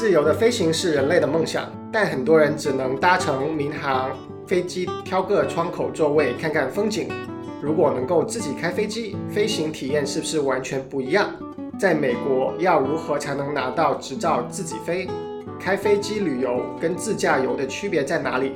[0.00, 7.06] 自由的飞行是人类的梦想，但很多人只能搭乘民航飞机，挑个窗口座位看看风景。
[7.60, 11.28] 如果能够自己开飞机，飞行体验是不是完全不一样？
[11.78, 15.06] 在美国，要如何才能拿到执照自己飞？
[15.60, 18.52] 开飞机旅游跟自驾游的区别在哪里？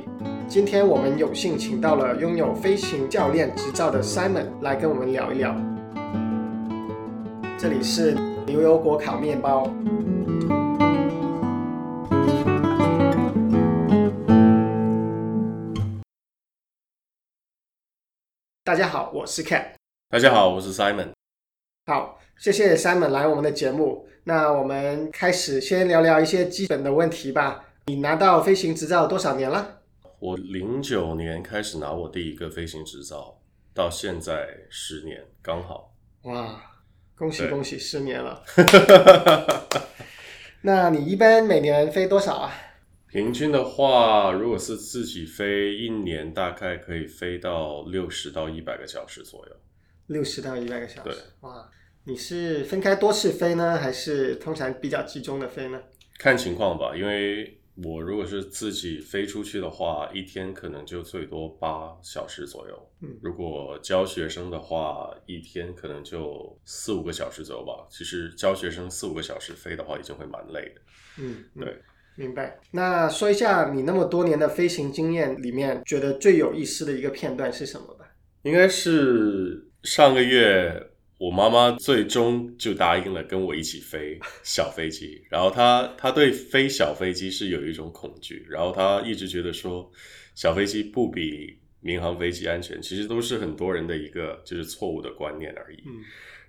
[0.49, 5.55] 今天我们有幸请到了拥有飞行教练执照的 Simon 来跟我们聊一聊。
[7.59, 8.17] 这里是
[8.47, 9.71] 牛油果烤面包。
[18.75, 19.67] 大家好，我是 Cat。
[20.11, 21.11] 大家好，我是 Simon。
[21.87, 24.09] 好，谢谢 Simon 来我们的节目。
[24.25, 27.67] 那我们开始先聊聊一些基本的问题吧。
[27.87, 29.79] 你拿到飞行执照多少年了？
[30.19, 33.39] 我零九年开始拿我第一个飞行执照，
[33.73, 35.95] 到现在十年刚好。
[36.23, 36.61] 哇，
[37.17, 38.43] 恭喜恭喜，十年了。
[40.63, 42.53] 那你一般每年飞多少啊？
[43.15, 49.53] 平均的话，如果是自己飞，一年大概可以飞到六十到一百个小时左右。
[50.09, 51.11] 六十到一百个小时。
[51.11, 51.71] 对，哇，
[52.03, 55.81] 你是分开多次飞呢，还是通常比较集中的飞呢？
[56.19, 62.91] 看情况吧，因为我如果是自己飞出去的话，一天可能就最多八小时左右。
[63.01, 67.87] 嗯，如果教学生的话，一天可能就四五个小时左右吧。
[67.89, 70.81] 其实教学生四五个小时飞的话，已经会蛮累的。
[71.19, 71.81] 嗯，嗯对。
[72.17, 72.59] 明白。
[72.71, 78.05] 那说一下你那么多年的飞行经验里面，觉得最有意思的一个片段是什么吧？
[78.43, 85.25] 应该是上个月，我妈妈最终就答应了跟我一起飞小飞机。
[85.31, 89.91] 然后她她对飞小飞机是有一种恐惧，然后她一直觉得说
[90.35, 95.79] 小飞机不比民航飞机安全，其实都是很多人的一个就是错误的观念而已。
[95.87, 96.03] 嗯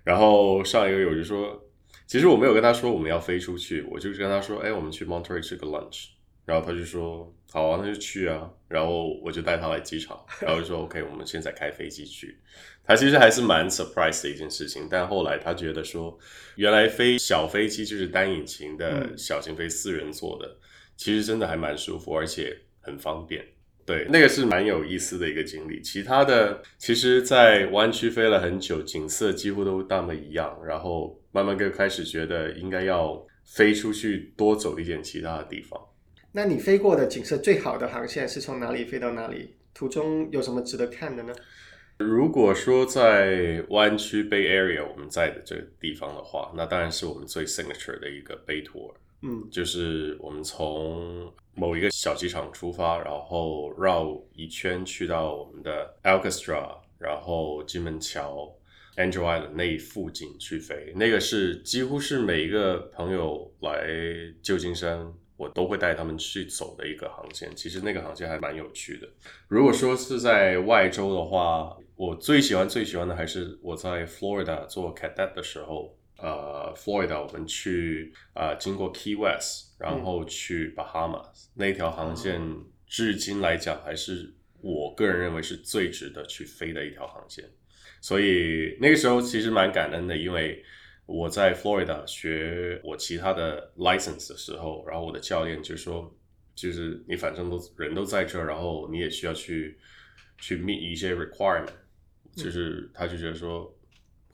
[0.04, 1.60] 然后上一个月我就说，
[2.06, 6.08] 其实我没有跟他说我们要飞出去，我就是跟他说，哎，我们去 Monterey 吃个 lunch。
[6.44, 8.48] 然后他就说，好啊，那就去啊。
[8.68, 12.38] 然后我就带他来机场，然后就说，OK，我们现在开飞机去。
[12.84, 16.16] 他其实还是蛮 surprise 的一件事情，但后来他觉得说，
[16.54, 20.56] 原来飞小飞机就是单引擎的嗯小型飞四人座的，
[20.96, 23.44] 其实真的还蛮舒服，而且很方便。
[23.84, 25.80] 对，那个是蛮有意思的一个经历。
[25.80, 35.78] 其他的，其实，在湾区飞了很久，景色几乎都那么一样，然后慢慢就开始觉得应该要飞出去，多走一点其他的地方。
[36.32, 39.54] 那你飞过的景色最好的航线是从哪里飞到哪里？
[39.74, 41.34] 途中有什么值得看的呢？
[41.98, 48.94] 如果说在湾区 Bay Area 我们在的这个地方的话，那当然是我们最 signature 的一个 Bay Tour。
[49.20, 58.50] 嗯就是我们从某一个小机场出发，然后绕一圈去到我们的 Alcastra，然后金门桥、
[58.96, 60.92] Angel Island 那附近去飞。
[60.96, 63.86] 那个是几乎是每一个朋友来
[64.42, 67.54] 旧金山，我都会带他们去走的一个航线。
[67.54, 69.08] 其实那个航线还蛮有趣的。
[69.48, 75.96] 如果说是在外州的话，我最喜欢最喜欢的还是我在 Florida 做 cadet 的时候。
[76.18, 82.40] 呃，Florida，我们去呃，经过 Key West，然后去 Bahamas、那条航线，
[82.86, 84.32] 至今来讲还是
[84.62, 87.44] 我个人认为是最值得去飞的一条航线。
[88.00, 90.64] 所以那个时候其实蛮感恩的，因为
[91.06, 96.14] 我在 Florida 学我其他的 license 的时候，然后我的教练就说，
[96.54, 99.78] 就是你反正都人都在这儿，然后你也需要去
[100.38, 101.72] 去 meet 一些 requirement，
[102.36, 103.72] 就是他就觉得说。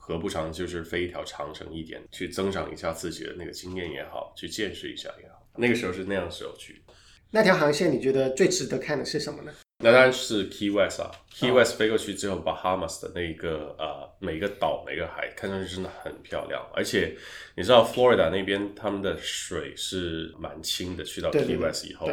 [0.04, 5.48] 何不尝就是飞一条长城一点，去增长一下自己的那个经验也好，去见识一下也好。
[5.56, 6.82] 那个时候是那样的时候去。
[7.30, 9.54] 那条航线你觉得最值得看的是什么呢？
[9.82, 17.16] 那当然是 Key West 啊，Key West 飞过去之后，Bahamas 的那个呃每个岛每个海看上去真的很漂亮，而且
[17.56, 22.09] 你知道 Florida 那边他们的水是蛮清的，去到 Key West 以后，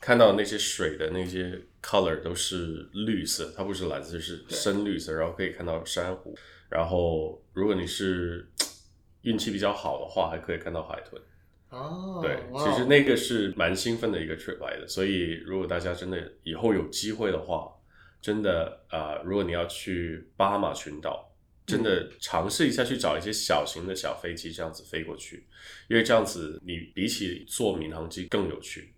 [0.00, 6.36] 看到那些水的那些 color 都是绿色，它不是蓝色，是深绿色，然后可以看到珊瑚。
[6.68, 8.46] 然后，如果你是
[9.22, 11.20] 运气比较好的话，还可以看到海豚。
[11.74, 14.86] 哦，对，其实那个是蛮兴奋的一个 trip 来的。
[14.86, 17.68] 所以，如果大家真的以后有机会的话，
[18.20, 21.34] 真的啊、呃如果你要去巴哈马群岛，
[21.66, 25.46] 真的尝试一下去找一些小型的小飞机，这样子飞过去，
[25.88, 28.94] 因为这样子你比起坐民航机更有趣。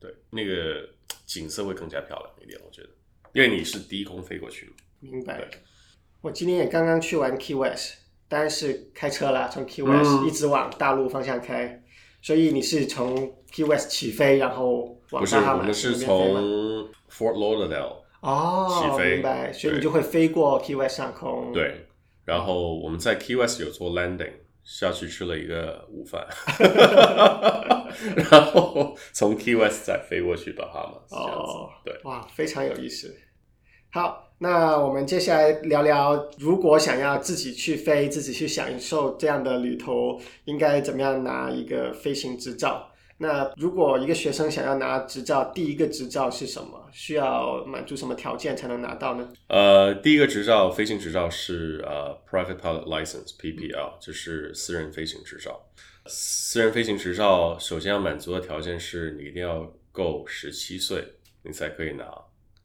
[0.00, 0.88] 对，那个
[1.24, 2.88] 景色会更加漂亮一点，我觉得，
[3.32, 4.72] 因为你是低空飞过去嘛。
[5.00, 5.48] 明白。
[6.22, 11.82] 我今天也刚刚去完 Key West，当然是开车啦，从 Key West 嗯一直往大陆方向开。
[12.26, 13.14] 所以你是从
[13.52, 16.34] Key West 起飞，然后往不是，我们是从
[17.08, 21.86] Fort Lauderdale 哦，起飞明白，所以你就会飞过 Key West 上空。，对，
[22.24, 24.32] 然后我们在 Key West 有做 landing，
[24.64, 26.26] 下去吃了一个午饭，
[28.28, 31.16] 然后从 Key West 再飞过去巴哈马。
[31.16, 33.16] 哦，对，哇，非常有意思。
[33.92, 42.92] 好，那我们接下来聊聊，如果想要自己去飞，自己去享受这样的旅途，应该怎么样拿一个飞行执照？
[43.18, 46.86] 那如果一个学生想要拿执照，第一个执照是什么？
[46.92, 49.26] 需要满足什么条件才能拿到呢？
[49.48, 53.34] 呃，第一个执照，飞行执照是呃 Private Pilot License，
[53.98, 55.58] 就是私人飞行执照。
[56.04, 61.02] 私人飞行执照首先要满足的条件是你一定要够十七岁，
[61.42, 62.04] 你才可以拿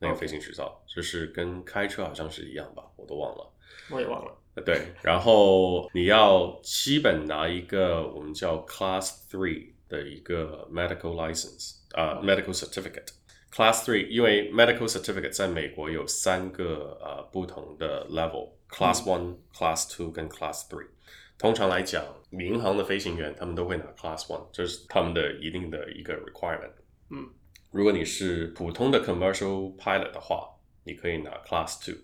[0.01, 0.83] 那个飞行执照。
[0.85, 3.53] 就是跟开车好像是一样吧，我都忘了。
[3.89, 4.37] 我也忘了。
[4.55, 13.13] 呃对，然后你要基本拿一个我们叫 Class Three 的一个 medical license 啊、medical certificate。
[13.53, 20.87] Class Three，因为 medical certificate 在美国有三个呃不同的 level，Class One、Class Two 跟 Class Three。
[21.37, 26.71] 通常来讲，民航的飞行员他们都会拿 Class One，这是他们的一定的一个 requirement。
[27.09, 27.29] 嗯，
[27.71, 30.45] 如果你是普通的 commercial pilot 的话，
[30.83, 31.95] 你可以拿 Class Two。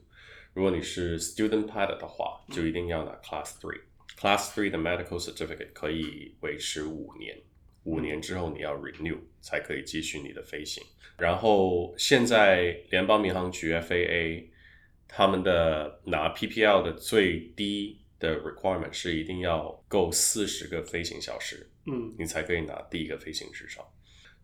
[0.54, 3.82] 如果你是 student pilot 的话，就一定要拿 Class Three。
[4.18, 7.38] Class Three 的 medical certificate 可以维持五年，
[7.84, 10.82] 五年之后你要 renew 才可以继续你的飞行。
[11.18, 14.46] 然后现在联邦民航局 FAA
[15.08, 23.92] 他们的拿 PPL 的最低的 requirement 是一定要够四十个飞行小时，嗯你才可以拿第一个飞行执照。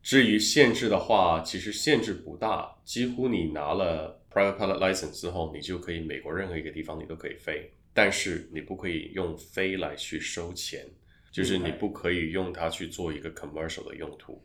[0.03, 10.85] 至于限制的话，其实限制不大，几乎你拿了 private pilot license 之后，你就可以美国任何一个地方你都可以飞，但是你不可以用飞来去收钱，
[11.31, 14.43] 就是你不可以用它去做一个 commercial 的用途。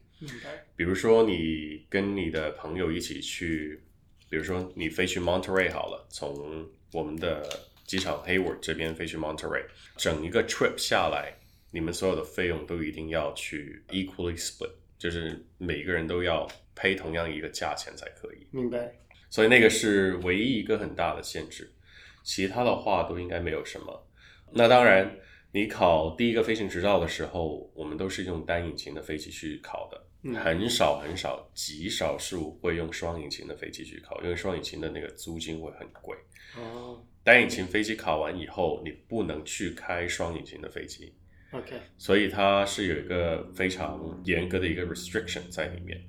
[0.77, 3.81] 比如说你跟你的朋友一起去，
[4.31, 7.49] 比如说你飞去 Monterey 好了，从我们的
[7.85, 9.65] 机场 Hayward 这边飞去 Monterey，
[9.97, 11.37] 整一个 trip 下来，
[11.73, 16.47] 你们所有的费用都一定要去 equally split，就是每个人都要
[16.77, 18.47] pay 同样一个价钱才可以。
[18.51, 18.93] 明白。
[19.31, 21.71] 所以那个是唯一一个很大的限制，
[22.23, 24.07] 其他的话都应该没有什么。
[24.51, 25.15] 那当然，
[25.53, 36.17] 你考第一个飞行执照的时候，我们都是用单引擎的飞机去考的，嗯很少很少，极少数会用双引擎的飞机去考，因为双引擎的那个租金会很贵。
[36.57, 41.13] 哦单引擎飞机考完以后，你不能去开双引擎的飞机，
[41.53, 41.81] ，OK。
[41.97, 46.01] 所以它是有一个非常严格的一个 restriction 在里面。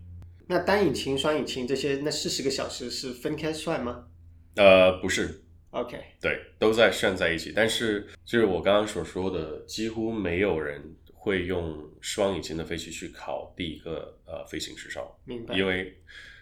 [0.48, 4.08] 那单引擎、双引擎这些，那四十个小时是分开算吗
[4.56, 7.54] 呃，不是，？OK，对，都在算在一起。
[7.56, 15.56] 但是就是我刚刚所说的，几乎没有人会用双引擎的飞机去考第一个呃飞行执照，明白。
[15.56, 15.96] 因为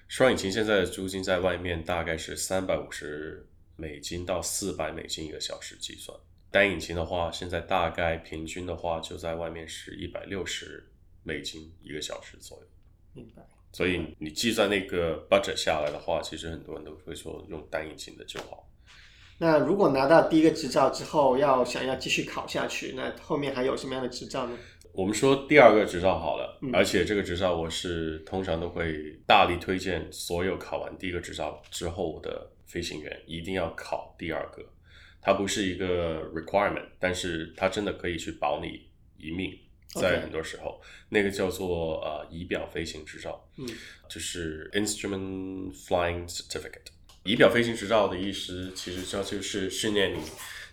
[0.07, 3.45] 双引擎现在的租金在外面大概是三百五十
[3.75, 6.17] 美金到四百美金一个小时计算。
[6.57, 10.83] 单引擎的话，现在大概平均的话就在外面是一百六十
[11.21, 12.63] 美金一个小时左右。
[13.13, 13.43] 明白。
[13.71, 18.67] 所以你计算那个 budget 下来的话，其实很多人都会说用单引擎的就好。
[19.37, 24.57] 那如果拿到第一个执照之后，要想要继续考下去，那后面还有什么样的执照呢？
[24.93, 34.65] 我们说第二个执照好了，嗯而且这个执照我是通常都会大力推荐所有考完第一个执照之后的飞行员一定要考第二个。
[35.27, 39.53] 它不是一个 requirement，但是它真的可以去保你一命，
[39.93, 43.67] 在很多时候那个叫做呃仪表飞行执照，嗯
[44.07, 46.93] 就是 instrument flying certificate。
[47.23, 50.21] 仪表飞行执照的意思，其实它就是训练你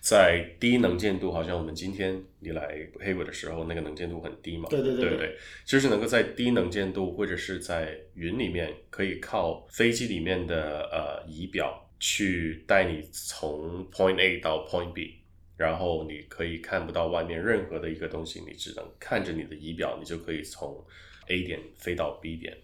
[0.01, 5.39] 在低能见度，好像我们今天你来黑尾的时候，那个能见度很低嘛，对对对对对对？
[5.65, 15.15] 就是能够在低能见度或者是在云里面，可以靠飞机里面的呃仪表去带你从 point A 到 point B，
[15.57, 20.85] 然后你可以看不到外面任何的一个东西，你只能看着你的仪表，你就可以从
[21.29, 22.55] A 点飞到 B 点。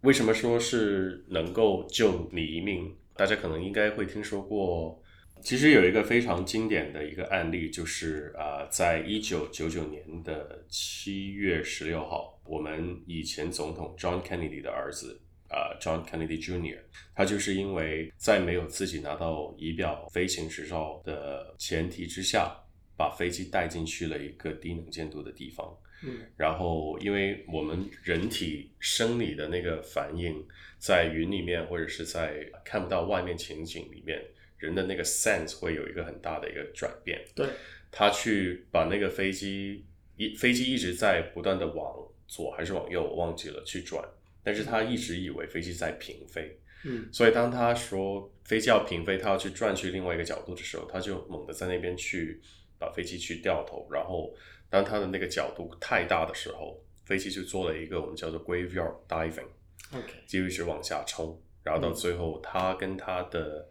[0.00, 2.96] 为什么说是能够救你一命？
[3.14, 5.02] 大家可能应该会听说过，
[5.42, 15.20] 其实有一个非常经典的一个案例，就是啊、在一九九九年的七月十六号，我们以前总统 John Kennedy 的儿子、
[15.50, 16.78] 呃 John Kennedy Jr.，
[17.14, 22.56] 他就是因为在没有自己拿到仪表飞行执照的前提之下，
[22.96, 25.76] 把飞机带进去了一个低能见度的地方。
[26.02, 30.42] 嗯然后，因为我们人体生理的那个反应，
[30.78, 34.18] 在云里面或者是在看不到外面情景里面，
[34.56, 37.22] 人的那个 sense 会有一个很大的一个转变。
[37.34, 37.46] 对，
[37.90, 39.84] 他去把那个飞机
[40.16, 41.94] 一飞机一直在不断的往
[42.26, 44.02] 左还是往右，我忘记了去转，
[44.42, 47.08] 但是他一直以为飞机在平飞，嗯。
[47.12, 52.40] 所以当他说飞机要平飞，他要去转去另外一个角度的时候，他就猛地在那边去
[52.78, 54.34] 把飞机去掉头，然后
[54.68, 63.68] 当他的那个角度太大的时候，飞机就做了一个我们叫做 graveyard diving，OK，就一直往下冲，然后到最后他跟他的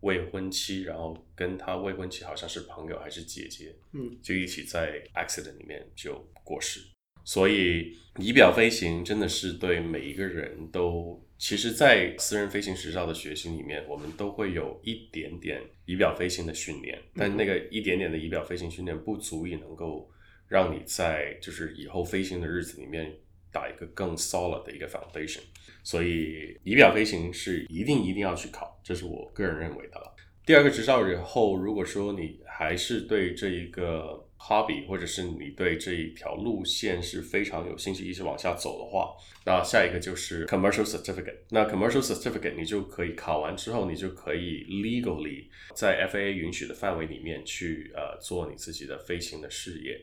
[0.00, 6.80] 未婚妻，然后跟他未婚妻好像是朋友还是姐姐，嗯，就一起在 accident 里面就过世。
[7.24, 20.10] 所以仪表飞行真的是对每一个人都，其实，在私人飞行执照的学习里面，我们都会有一点点仪表飞行的训练，但那个一点点的仪表飞行训练不足以能够
[20.48, 23.12] 让你在就是以后飞行的日子里面
[23.52, 25.40] 打一个更 solid 的一个 foundation。
[25.82, 30.14] 所以仪表飞行是一定一定要去考，这是我个人认为的了。
[30.44, 41.36] 第二个执照以后，如果说你还是对这一个 hobby，或者是你对这一条路线是非常有兴趣，一直往下走的话，那下一个就是 commercial certificate。
[41.50, 45.44] 那 commercial certificate 你就可以考完之后，你就可以 legally
[45.74, 50.00] 在 FAA 允许的范围里面去呃做你自己的飞行的事业。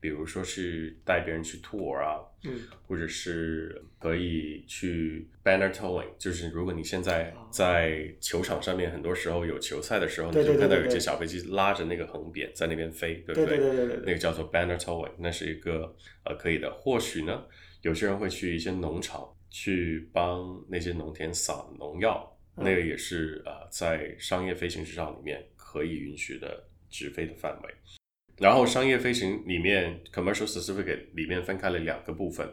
[0.00, 16.72] 比如说是带别人去 tour 啊，嗯，或者是可以去 banner towing，就是如果你现在在球场上面，很多时候有球赛的时候，你就看到有些小飞机拉着那个横匾在那边飞，对不对对对对对对那个叫做 banner towing，那是一个呃可以的。
[16.74, 17.44] 或许呢，
[17.82, 27.97] 有些人会去一些农场去帮那些农田撒农药，嗯那个也是呃在商业飞行执照里面可以允许的直飞的范围。
[28.38, 32.48] 然后商业飞行里面 commercial certificate 里面分开了两个部分，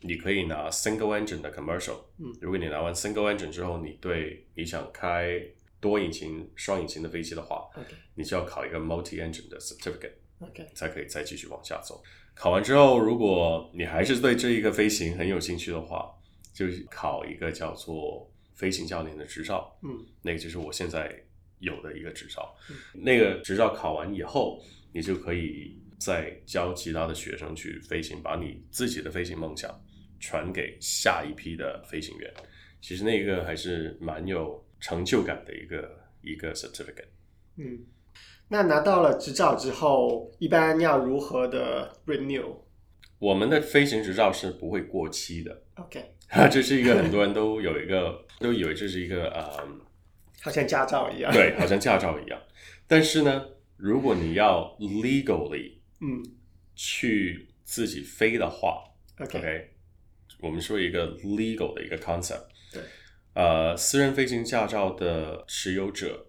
[0.00, 5.40] 你可以拿 single engine 的 commercial，嗯，如果你拿完 single engine 之后，你对你想开
[5.80, 7.88] 多引擎、双引擎的飞机的话，OK。
[8.14, 12.02] 你就要考一个 multi engine 的 certificate，OK，才可以再继续往下走。
[12.34, 16.10] 考完之后，如果你还是对这一个飞行很有兴趣的话，
[16.52, 19.90] 就考一个叫做飞行教练的执照，嗯。
[20.22, 21.14] 那个就是我现在
[21.58, 22.54] 有的一个执照。
[22.70, 22.76] 嗯。
[23.02, 24.62] 那个执照考完以后，
[24.92, 29.70] 你就可以再教其他的学生去飞行，把你自己的飞行梦想
[30.20, 32.32] 传给下一批的飞行员。
[32.80, 37.06] 其实那个还是蛮有成就感的一个一个 certificate。
[37.56, 37.78] 嗯，
[38.48, 42.56] 那拿到了执照之后，一般要如何的 renew？
[43.18, 46.04] 我们的飞行执照是不会过期的，OK，
[46.50, 49.64] 这是一个很多人都有一个都以为这是一个呃，
[50.40, 51.32] 好像驾照一样。
[51.32, 52.42] 对，好像驾照一样。
[52.88, 53.46] 但是呢，
[53.76, 56.22] 如果你要 legally 嗯。
[56.74, 58.82] 去自己飞的话
[59.18, 59.70] ，OK，，OK，
[60.40, 62.82] 我们说一个 legal 的一个 concept，对，
[63.34, 66.26] 呃，私人飞行驾照的持有者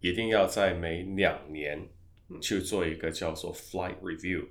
[0.00, 1.88] 一定要在每两年
[2.42, 4.46] 去做一个叫做 flight review。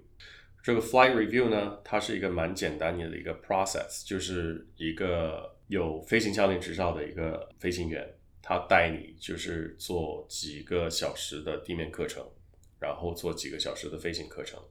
[0.64, 8.04] 这个 flight review 呢，它是一个蛮简单的一个 process，就是一个有飞行教练执照的一个飞行员，
[8.48, 12.24] 他带你就是做几个小时的地面课程，
[12.80, 14.62] 然后做几个小时的飞行课程。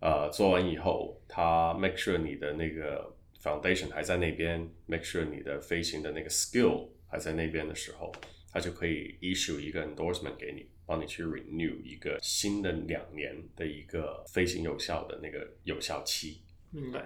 [0.00, 8.12] 呃，做完以后，他 make sure 你的那个 foundation 还在那边，make sure 你的飞行的那个 skill 还在那边的时候，
[8.52, 16.40] 他就可以 issue 一个 endorsement 给你，帮你去 renew 一个新的两年的一个飞行有效的那个有效期。
[16.70, 17.04] 明白。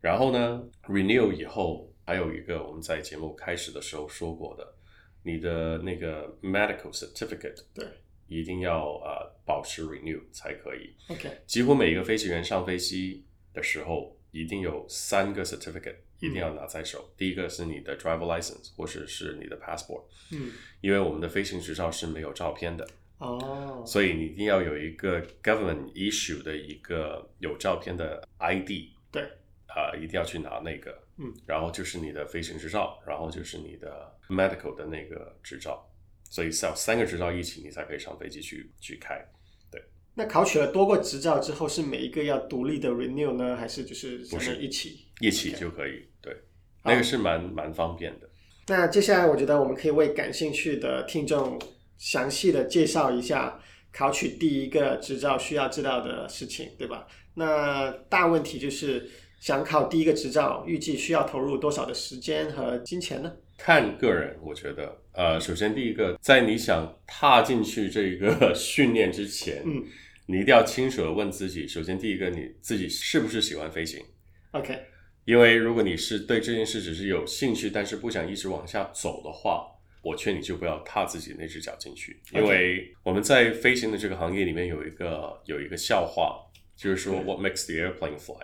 [0.00, 4.73] 然后呢，renew 以后还有一个我们在节目开始的时候说过的，
[5.24, 7.84] 你的那个 medical certificate 对。
[8.26, 10.94] 一定要呃保持 renew 才可以。
[11.08, 17.12] ，OK，几乎每一个飞行员上飞机的时候，一定有三个 certificate 一定要拿在手。
[17.18, 22.88] 第一个是你的 driver license 或者是你的 passport，嗯，因为我们的飞行执照是没有照片的，
[23.18, 28.70] 哦，所以你一定要有一个 government issue 的一个有照片的 ID。
[29.12, 29.22] 对，
[29.68, 35.88] 呃，一定要去拿那个，嗯，然后就是你的飞行执照，然后就是你的 medical 的那个执照，
[36.28, 39.14] 所以是要三个执照一起，你才可以上飞机去去开。
[39.70, 39.80] 对。
[40.14, 44.56] 那考取了多个执照之后，是每一个要独立的 renew 呢，还是就是不是。
[44.56, 45.06] 一起？
[45.20, 46.08] 一起就可以。
[46.20, 46.36] 对，
[46.82, 48.28] 那个是蛮蛮方便的。
[48.66, 51.60] 那接下来，我觉得我们可以为感兴趣的听众
[51.98, 53.60] 详细的介绍一下
[53.92, 57.06] 考取第一个执照需要知道的事情，对吧？
[57.34, 59.10] 那大问题就是
[59.44, 63.30] 想考第一个执照，预计需要投入多少的时间和金钱呢？
[63.58, 69.84] 看个人，我觉得，呃，首先第一个，在你想踏进去这个 训练之前，嗯，
[70.24, 74.02] 你一定要清楚的问自己，首先第一个，你自己是不是喜欢飞行
[74.52, 74.80] ？OK，
[75.26, 79.66] 因为如果你是对这件事只是有兴趣，但是不想一直往下走的话，
[80.00, 86.40] 我劝你就不要踏自己那只脚进去，因为我们在飞行的这个行业里面有一个有一个笑话，
[86.74, 88.38] 就是说 What makes the airplane fly？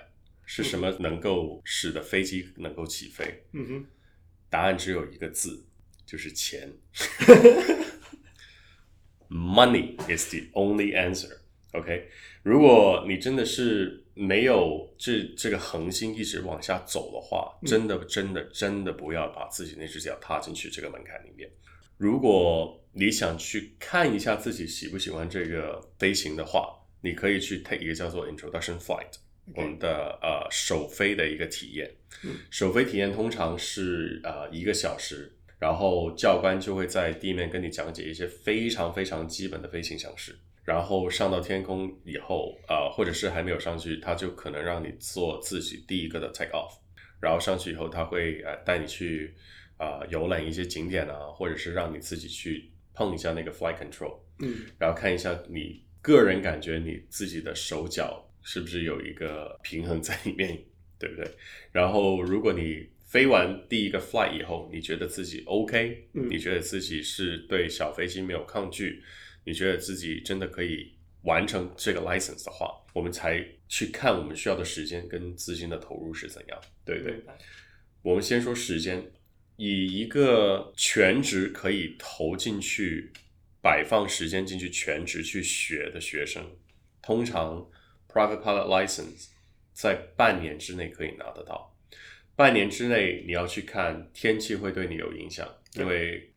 [0.53, 3.45] 是什么能够使得飞机能够起飞？
[3.53, 3.87] 嗯哼，
[4.49, 5.65] 答案只有一个字，
[6.05, 6.73] 就是钱。
[9.29, 11.37] Money is the only answer。
[11.71, 12.09] OK，
[12.43, 21.49] 如果你真的是没有这这个恒心一直往下走的话，真的真的真的不要把自己那只脚踏进去这个门槛里面。
[21.97, 29.13] 如果你想去看一下自己喜不喜欢这个飞行的话，你可以去 take 一个叫做 Introduction Flight，
[29.55, 31.91] 我们的呃首飞的一个体验。
[32.51, 40.37] 首飞体验通常是呃一个小时，然后教官就会在地面跟你讲解一些非常非常基本的飞行常识。
[40.63, 46.75] 然后上到天空以后，呃，或者是还没有上去，他就可能让你做自己第一个的 take off。
[47.21, 49.35] 然后上去以后，他会呃带你去
[49.79, 60.59] 啊游览一些景点啊，或者是让你自己去碰一下那个 flight control，嗯，然后看一下你个人感觉你自己的手脚是不是有一个平衡在里面，
[60.99, 61.31] 对不对？
[61.73, 69.03] 然后如果你飞完第一个 flight 以后，你觉得自己 OK，嗯你觉得自己是对小飞机没有抗拒，
[69.45, 70.93] 你觉得自己真的可以
[71.23, 77.21] 完成这个 license 的话，我们才去看我们需要的时间跟资金的投入是怎样，对不对？
[78.03, 79.11] 我们先说时间，
[79.57, 83.11] 以一个全职可以投进去、
[83.61, 86.43] 摆放时间进去全职去学的学生，
[87.03, 87.69] 通常
[88.13, 89.29] private pilot license
[89.73, 91.75] 在半年之内可以拿得到。
[92.37, 96.33] 半年之内你要去看天气会对你有影响，因为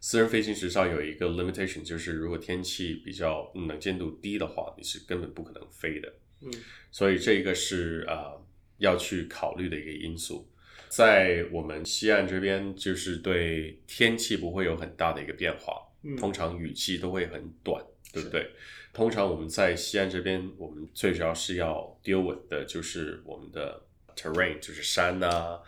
[0.00, 6.12] 私人飞行执照有一个 limitation，就是如果天气比较能见度低的话，你是根本不可能飞的。
[6.40, 6.50] 嗯，
[6.90, 8.40] 所以这个是呃
[8.78, 10.48] 要去考虑的一个因素。
[10.88, 18.50] 在我们西岸这边，就是对天气不会有很大的一个变化，嗯通常雨季都会很短，对不对？
[18.92, 23.82] 通常我们在西安这边，我们最主要是要 deal with 的就是我们的
[24.16, 25.62] terrain，就是山呐、啊，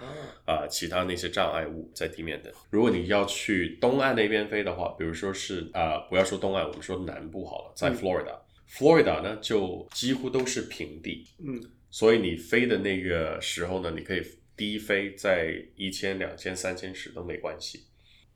[0.45, 2.53] 啊、其他那些障碍物在地面的。
[2.71, 7.97] 如果你要去东岸那边飞的话，比如说是啊、不要说东岸，我们说南部好了，在嗯。
[7.97, 8.39] Florida，、
[8.69, 11.61] Florida 呢就几乎都是平地，嗯。
[11.91, 14.23] 所以你飞的那个时候呢，你可以
[14.57, 17.85] 低飞在一千、两千、三千尺都没关系。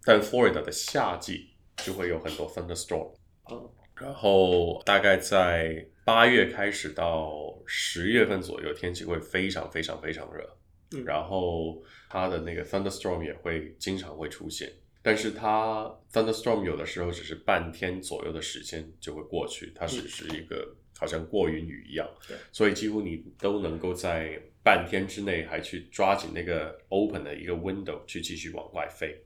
[0.04, 3.12] 但 Florida 的夏季就会有很多 thunderstorm，
[3.44, 3.70] 哦
[4.00, 10.56] 然后大概在八月开始到十月份左右，天气会非常非常非常热，
[10.92, 14.70] 嗯然后它的那个 thunderstorm 也会经常会出现。
[15.02, 29.16] 但是它 thunderstorm 有的时候只是半天左右的时间就会过去，它只是一个好像过云雨一样对，所以几乎你都能够在半天之内还去抓紧那个 open 的一个 window 去继续往外飞。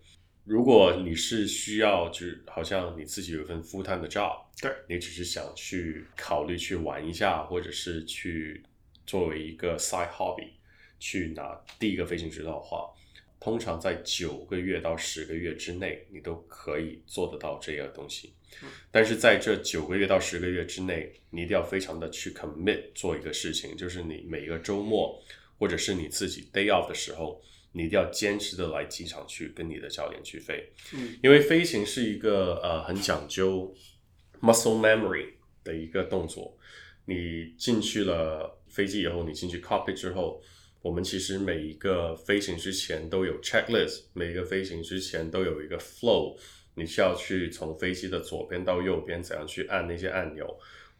[0.44, 8.62] 如果你是需要，就是好像你自己有一份 full time 的 job，对你只是想去考虑去玩一下，或者是去
[9.07, 10.48] 作为一个 side hobby
[10.98, 12.90] 去拿第一个飞行执照的话，
[13.38, 18.33] 通常在九个月到十个月之内，你都可以做得到这个东西。
[18.90, 25.22] 但是在这九个月到十个月之内，你一定要非常的去 commit 做一个事情，就是你每个周末
[25.59, 27.40] 或者是你自己 day off 的时候，
[27.73, 30.69] 你一定要坚持的来机场去跟你的教练去飞。
[30.95, 33.75] 嗯，因为飞行是一个呃很讲究
[34.41, 35.27] muscle memory
[35.63, 36.57] 的一个动作。
[37.07, 40.41] 你进去了飞机以后，你进去 cockpit 之后，
[40.81, 46.39] 我们其实每一个飞行之前都有 checklist，每一个飞行之前都有一个 flow，
[46.75, 50.47] 你需要去从飞机的左边到右边怎样去按那些按钮，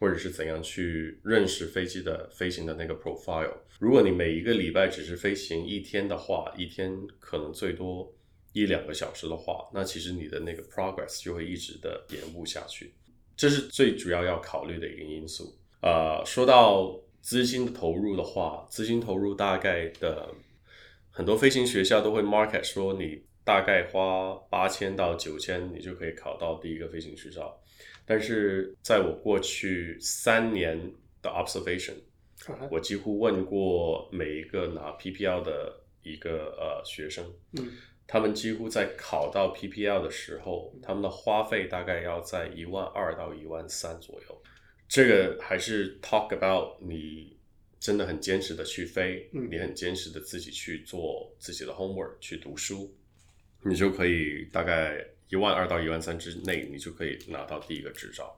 [0.01, 3.53] 或者是怎样去认识飞机的飞行的那个 profile。
[3.77, 8.11] 如果你每一个礼拜只是飞行一天的话，一天可能最多
[8.51, 12.95] 一两个小时的话，那其实你的那个 progress 就会一直的延误下去。
[13.37, 15.55] 这是最主要要考虑的一个因素。
[15.83, 20.33] 呃，说到资金的投入的话，资金投入大概的
[21.11, 27.60] 很多飞行学校都会 market 说你大概花八千到九千，你就可以考到第一个飞行执照。
[28.11, 30.77] 但是在我过去三年
[31.21, 31.93] 的 observation，
[32.69, 37.23] 我几乎问过每一个拿 PPL 的一个呃学生，
[37.57, 37.71] 嗯。
[38.05, 44.41] 他们几乎在考到 PPL 的时候，他们的花费大概要在一万二到一万三左右。
[44.89, 47.37] 这个还是 talk about 你
[47.79, 49.47] 真的很坚持的去飞，嗯。
[49.49, 52.93] 你很坚持的自己去做自己的 homework 去读书，
[53.63, 54.97] 你就可以大概
[55.31, 58.37] 一万二到一万三之内，你就可以拿到第一个执照。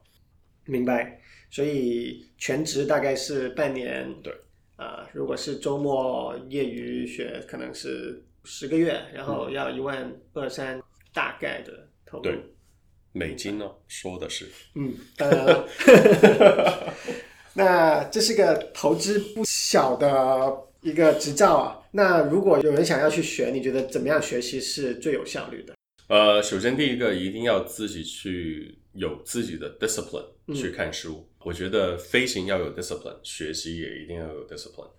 [0.65, 1.19] 明白。
[1.49, 4.33] 所以全职大概是半年，对，
[4.75, 10.81] 啊、如果是周末业余学，可能是十个月，然后要一万二三
[11.13, 12.23] 大概的投入。
[12.23, 12.39] 对
[13.11, 14.47] 美金呢，说的是。
[14.75, 15.67] 嗯，当然了。
[17.53, 21.79] 那这是个投资不小的一个执照啊。
[21.91, 25.75] 那如果有人想要去学，你觉得怎么样学习是最有效率的？
[26.07, 31.27] 呃，首先第一个一定要自己去有自己的 discipline 嗯去看书。
[31.39, 34.91] 我觉得飞行要有 discipline，学习也一定要有 discipline，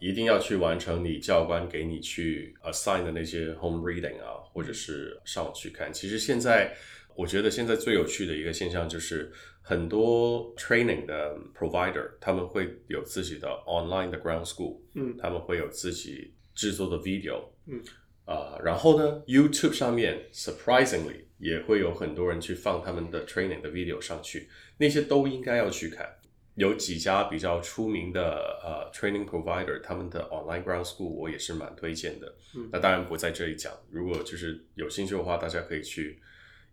[0.00, 5.92] 一定要去完成你教官给你去 assign 的那些 home reading 啊，或者是上网去看。
[5.92, 6.74] 其实现在
[7.14, 17.80] 我觉得现在最有趣的一个现象就是，很多 training 的 provider 他们会有自己的 online 的 ground school，嗯他们会有自己制作的 video，嗯，
[18.24, 26.08] 啊、然后呢，YouTube 上面 surprisingly 也会有很多人去放他们的 training 的 video 上去，那些都应该要去看。
[26.54, 28.20] 有几家比较出名的
[28.62, 32.34] 呃 training provider，他们的 online ground school 我也是蛮推荐的。
[32.54, 36.20] 嗯那当然不在这里讲，如果就是有兴趣的话，大家可以去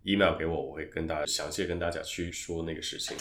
[0.04, 3.16] email 给我，我会跟大家详细跟大家去说那个事情。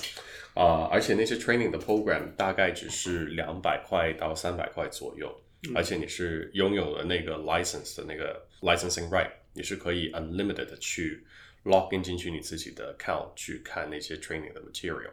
[0.54, 5.32] 啊、而且那些 training 的 program 大概只是两百块到三百块左右，
[5.74, 11.24] 而且你是拥有了那个 license 的那个 licensing right，你是可以 unlimited 的去
[11.64, 15.10] log in 进去你自己的 account 去看那些 training 的 material。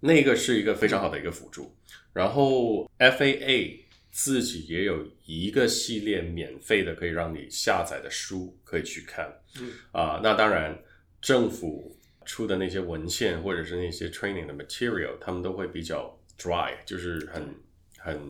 [0.00, 1.74] 那个是一个非常好的一个辅助。
[2.12, 9.32] 然后 FAA 自己也有一个系列免费的可以让你下载的书可以去看。
[9.60, 10.76] 嗯啊、那当然
[11.20, 17.54] 政府出的那些文献或者是那些 training 的 material，他们都会比较 dry，就是很
[17.98, 18.20] 很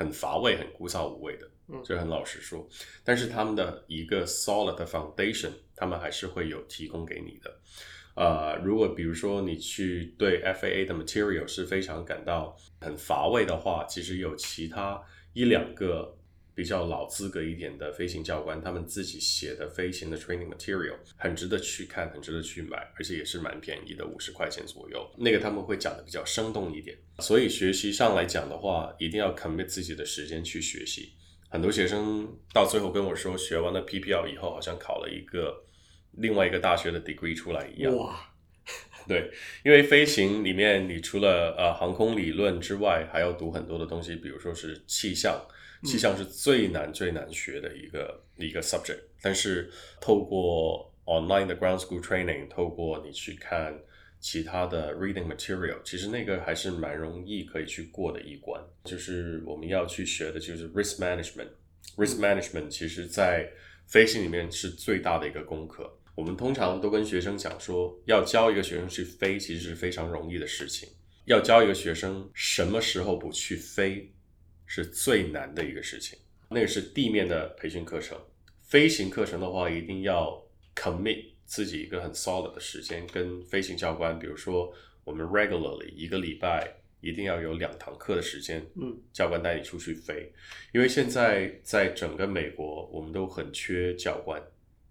[0.00, 1.46] 很乏味、很枯燥无味的。
[1.72, 2.68] 嗯就很老实说，
[3.04, 7.60] 但是他们的一个 solid 的 foundation，他们还是会有提供给你的。
[8.16, 15.00] 呃，如果比如说你去对 FAA 的 material 是非常感到很乏味的话，其实有其他
[15.32, 16.18] 一两个
[16.60, 25.10] 比较老资格一点的飞行教官，他们自己写的飞行的 training material 很值得去看，很值得去买，而且也是蛮便宜的，五十块钱左右。
[25.16, 31.14] 那个他们会讲的比较生动一点，所以学习上来讲的话，一定要 commit 自己的时间去学习。
[31.48, 35.64] 很多学生到最后跟我说，学完了 PPL 以后，好像考了一个
[36.18, 37.96] 另外一个大学的 degree 出来一样。
[37.96, 38.20] 哇，
[39.08, 39.30] 对，
[39.64, 45.40] 因为飞行里面，你除了呃航空理论之外，还要读很多的东西，比如说是气象，
[45.84, 49.00] 气象是最难最难学的一个一个 subject。
[49.22, 53.78] 但是透过 online 的 ground school training，透过你去看
[54.18, 58.62] 其他的 reading material，其实那个还是蛮容易可以去过的一关。
[58.84, 61.48] 就是我们要去学的就是 risk management。
[61.96, 63.50] risk management 其实在
[63.86, 65.90] 飞行里面是最大的一个功课。
[66.14, 70.88] 我们通常都跟学生讲说，要教一个学生去飞，其实是非常容易的事情。
[71.24, 74.12] 要教一个学生什么时候不去飞，
[74.72, 76.16] 是最难的一个事情。
[76.48, 78.16] 那个是地面的培训课程，
[78.62, 80.40] 飞行课程的话，一定要
[80.76, 90.32] commit 自己一个很 solid 的时间，跟飞行教官，比如说我们 regularly 一个礼拜一定要有两堂课的时间，嗯，教官带你出去飞，
[90.72, 94.40] 因为现在在整个美国，我们都很缺教官，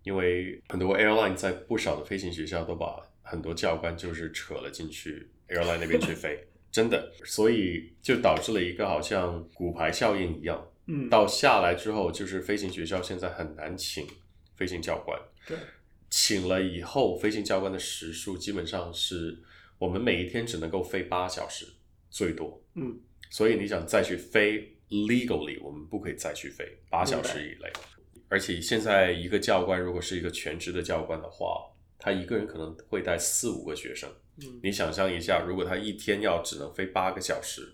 [0.04, 6.38] 因为很多 airline 在不少的飞行学校都把很多教官就是扯了进去 airline 那边去飞，
[6.72, 14.06] 真的，所以就导致了一个好像骨牌效应一样，嗯，到下来之后，就是飞行学校现在很难请
[14.56, 15.58] 飞行教官，对，
[16.10, 19.40] 请了以后，飞行教官的时数基本上是
[19.80, 21.66] 我们每一天只能够飞八小时
[22.10, 27.72] 最多，嗯，所以你想再去飞 legally，我们不可以再去飞八小时以内。
[28.28, 31.66] 而且现在一个教官如果是一个全职的教官的话，
[31.98, 34.08] 他一个人可能会带四五个学生。
[34.42, 37.74] 嗯你想象一下，如果他一天要只能飞八个小时，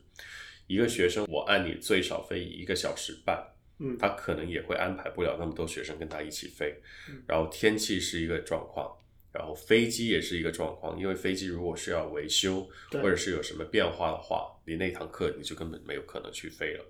[0.68, 3.44] 一个学生我按你最少飞一个小时半，
[3.80, 6.76] 嗯他可能也会安排不了那么多学生跟他一起飞
[7.10, 7.24] 嗯。
[7.28, 8.92] 然后天气是一个状况，
[9.32, 16.86] 然后飞机也是一个状况，因为飞机如果是要维修或者是有什么变化的话，你那堂课你就根本没有可能去飞了。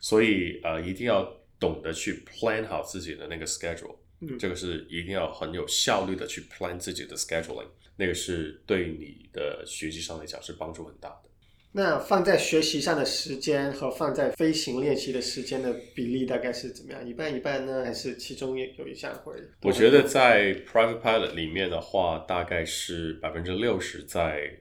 [0.00, 1.24] 所以呃，一定要
[1.58, 3.96] 懂得去 plan 好自己的那个 schedule。
[4.20, 11.30] 嗯这个是一定要很有效率的去 plan 自己的 scheduling，那个是对你的学习上来讲是帮助很大的。
[11.72, 17.06] 那放在学习上的时间和放在飞行练习的时间的比例大概是怎么样？
[17.06, 19.34] 一半一半呢，还是其中也有一项会？
[19.60, 24.58] 我觉得在 private pilot 里面的话，大概是百分之六十在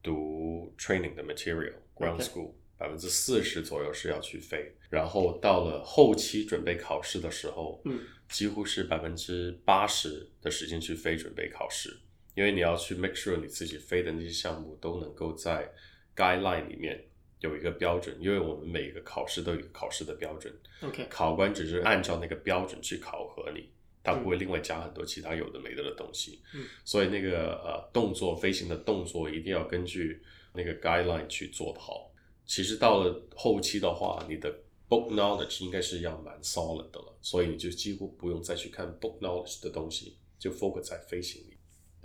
[0.00, 11.96] 读 training 的 material ground school，百分之四十左右是要去飞，然后到了后期准备考试的时候，嗯，几乎是百分之八十的时间去飞准备考试，
[12.34, 15.70] 因为你要去 make sure 你自己飞的那些项目都能够在
[16.16, 17.04] guideline 里面
[17.40, 23.68] 有一个标准，因为我们每一个考试都有一个考试的标准，OK，考官只是按照那个标准去考核你，
[24.02, 26.40] 他不会另外加很多其他有的没的的东西。
[26.54, 32.10] 嗯所以那个呃动作飞行的动作一定要根据那个 guideline 去做好。
[32.46, 34.52] 其实到了后期的话，你的
[34.88, 41.53] book knowledge 应该是要蛮 solid 的了，所以你就几乎不用再去看 book knowledge 的东西，就 focus 在飞行里。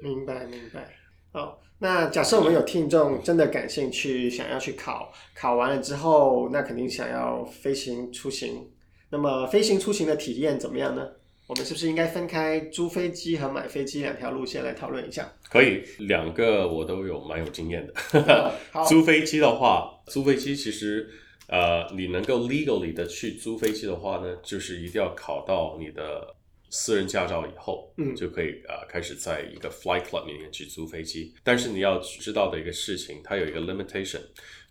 [0.02, 0.94] 明白明白。
[1.32, 8.68] 好，那假设我们有听众真的感兴趣，想要去考，考完了之后，那肯定想要飞行出行。
[9.12, 11.08] 那么飞行出行的体验怎么样呢？
[11.48, 15.28] 我们是不是应该分开租飞机和买飞机两条路线来讨论一下？
[15.50, 18.54] 可以，两个我都有蛮有经验的。
[18.72, 21.10] 好， 租飞机的话，租飞机其实
[21.48, 26.36] 呃，你能够 legally 的去租飞机的话呢，就是一定要考到你的
[26.70, 31.34] 私人驾照以后，嗯就可以呃开始在一个 flight club 里面去租飞机。
[31.44, 34.22] 但是你要知道的一个事情，它有一个 limitation，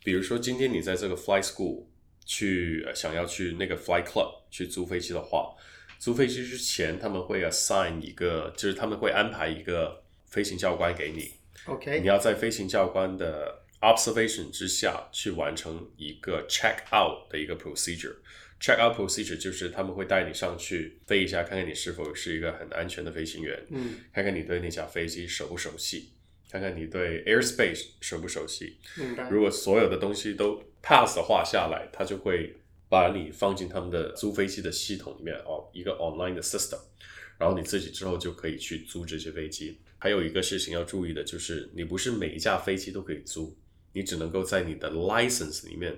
[0.05, 1.85] 比如说今天你在这个 flight school
[2.25, 5.55] 去、呃想要去那个 flight club 去租飞机的话，
[5.99, 11.33] 租飞机之前他们会 assign 一个，就是他们会安排一个飞行教官给你
[11.67, 18.15] ，OK，你要在飞行教官的 observation 之下去完成一个 check out 的一个 procedure。
[18.61, 26.13] Check out procedure 就是他们会带你上去飞一下，看看你是否是一个很安全的飞行员，嗯，看看你对那架飞机熟不熟悉，
[26.51, 28.77] 看看你对 airspace 熟不熟悉。
[28.97, 29.29] 明白。
[29.29, 32.57] 如果所有的东西都 pass 的话下来，他就会
[32.89, 36.79] 把你放进他们的租飞机的系统里面哦，一个 online 的 system，
[37.39, 39.79] 然后你自己之后就可以去租这些飞机。
[39.99, 43.57] 还有一个事情要注意的就是，你不是每一架飞机都可以租，
[43.93, 45.97] 你只能够在你的 license 里面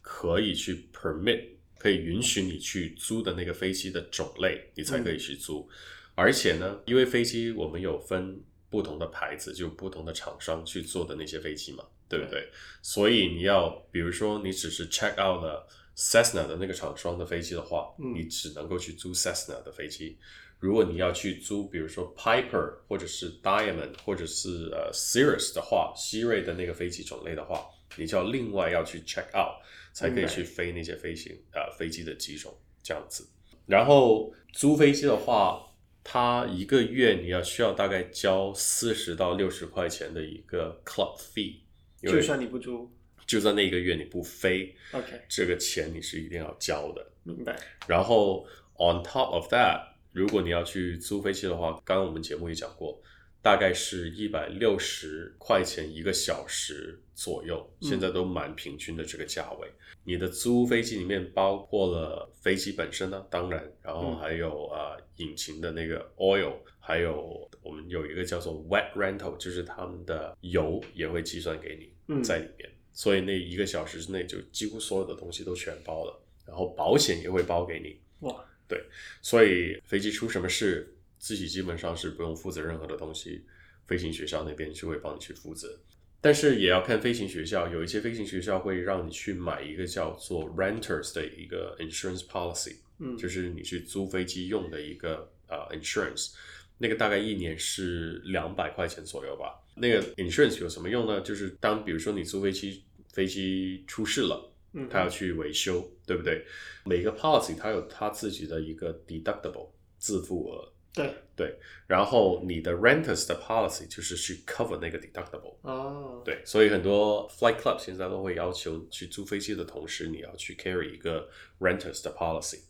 [0.00, 1.44] 可以去 permit，
[1.80, 5.66] 可以允许你去租的那个飞机的种类，你才可以去租。
[6.14, 8.38] 而且呢，因为飞机我们有分
[8.68, 12.46] 不同的牌子，就不同的厂商去做的那些飞机嘛，对不对？
[12.82, 15.66] 所以你要，比如说你只是 check out 了
[15.96, 20.18] Cessna 的那个厂商的飞机的话，嗯你只能够去租 Cessna 的飞机。
[20.58, 27.64] 如果你要去租，比如说 Piper 或者是 Diamond 或者是呃 Cirrus 的话，希瑞的那个飞机种类的话，
[27.96, 29.56] 你就要另外要去 check out，
[29.92, 33.28] 才可以去飞那些飞行呃飞机的机种这样子。
[33.66, 35.64] 然后租飞机的话，
[36.02, 41.56] 它一个月你要需要大概交四十到六十块钱的一个 club fee，
[42.02, 42.90] 就算你不租
[43.26, 47.12] 就算那一个月你不飞，，OK，这个钱你是一定要交的。
[47.22, 47.56] 明白。
[47.86, 49.80] 然后 on top of that，
[50.12, 53.00] 如果你要去租飞机的话，刚刚我们节目也讲过，
[53.40, 59.68] 大概是一百六十块钱一个小时左右，嗯现在都蛮平均的这个价位。
[60.04, 78.00] 你的租飞机里面包括了飞机本身呢，当然，然后嗯还有呃引擎的那个 oil，还有我们有一个叫做 wet rental，就是他们的油也会计算给你嗯在里面，所以那一个小时之内就几乎所有的东西都全包了，然后保险也会包给你。
[78.26, 78.82] 哇，对
[79.20, 83.44] 所以飞机出什么事，自己基本上是不用负责任何的东西，
[83.86, 85.78] 飞行学校那边就会帮你去负责。
[86.20, 96.32] 但是也要看飞行学校，有一些飞行学校会让你去买一个叫做 renters 的一个 insurance policy，嗯，就是你去租飞机用的一个呃 insurance，
[96.78, 99.54] 那个大概一年是两百块钱左右吧。
[99.76, 101.20] 那个 insurance 有什么用呢？
[101.20, 104.46] 就是当比如说你租飞机，飞机出事了。
[104.72, 106.44] 嗯，他要去维修，对不对？
[106.84, 115.54] 每个 policy 它有它自己的一个 deductible 自付额，对对，然后你的 renters 的 policy 就是去 cover 那个 deductible。
[115.62, 121.28] 哦，对，所以很多 flight club 现在都会要求去租飞机的同时，你要去 carry 一个
[121.60, 122.60] renters 的 policy。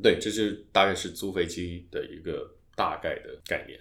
[0.00, 3.80] 对，这就大概是租飞机的一个大概的概念。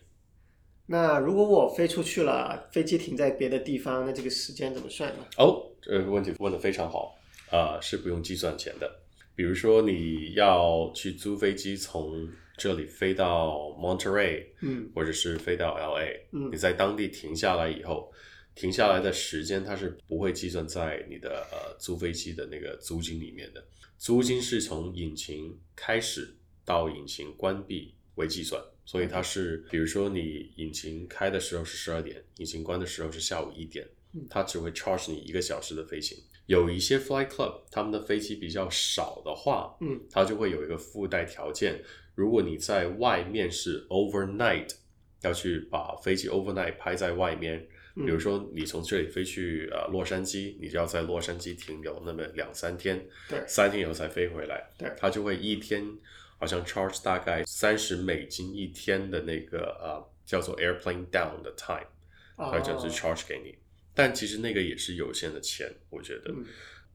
[0.88, 5.26] 那如果我飞出去了，飞机停在别的地方，那这个时间怎么算呢？
[5.38, 7.18] 哦，这个问题问的非常好，
[7.52, 9.00] 啊、是不用计算钱的。
[9.36, 14.90] 比如说你要去租飞机从这里飞到 Monterey，嗯。
[14.96, 16.50] 或者是飞到 LA，嗯。
[16.52, 18.12] 你在当地停下来以后，
[18.56, 23.62] 停下来的时间它是不会计算在你的呃租飞机的那个租金里面的，
[23.98, 33.95] 租金是从引擎开始到引擎关闭为计算，所以它是比如说你引擎开的时候是十二点，引擎关的时候是下午一点嗯，
[34.30, 36.18] 它只会 charge 你一个小时的飞行。
[36.46, 41.82] 有一些 flight club 他们的飞机比较少的话，嗯，它就会有一个附带条件，
[42.14, 44.70] 如果你在外面是 overnight，
[45.22, 53.44] 要去把飞机 overnight 拍在外面，嗯比如说你从这里飞去呃洛杉矶，你就要在洛杉矶停留那么两三天，对。
[53.48, 54.92] 三天以后才飞回来，对。
[54.98, 55.84] 它就会一天
[56.38, 61.88] 好像 charge 大概三十美金一天的那个呃叫做 airplane down 的 time，
[62.36, 63.56] 哦它就是 charge 给你，
[63.96, 66.32] 但其实那个也是有限的钱，我觉得。
[66.32, 66.46] 嗯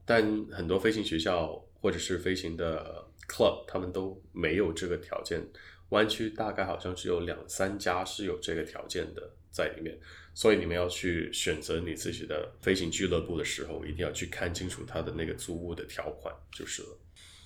[0.03, 5.41] 但很多飞行学校或者是飞行的 club，他们都没有这个条件。
[5.89, 9.97] 湾区大概好像只有两三家是有这个条件的在里面，
[10.33, 16.97] 所以你们要去选择你自己的飞行俱乐部的时候，一定要去看清楚它的那个租屋的条款就是了。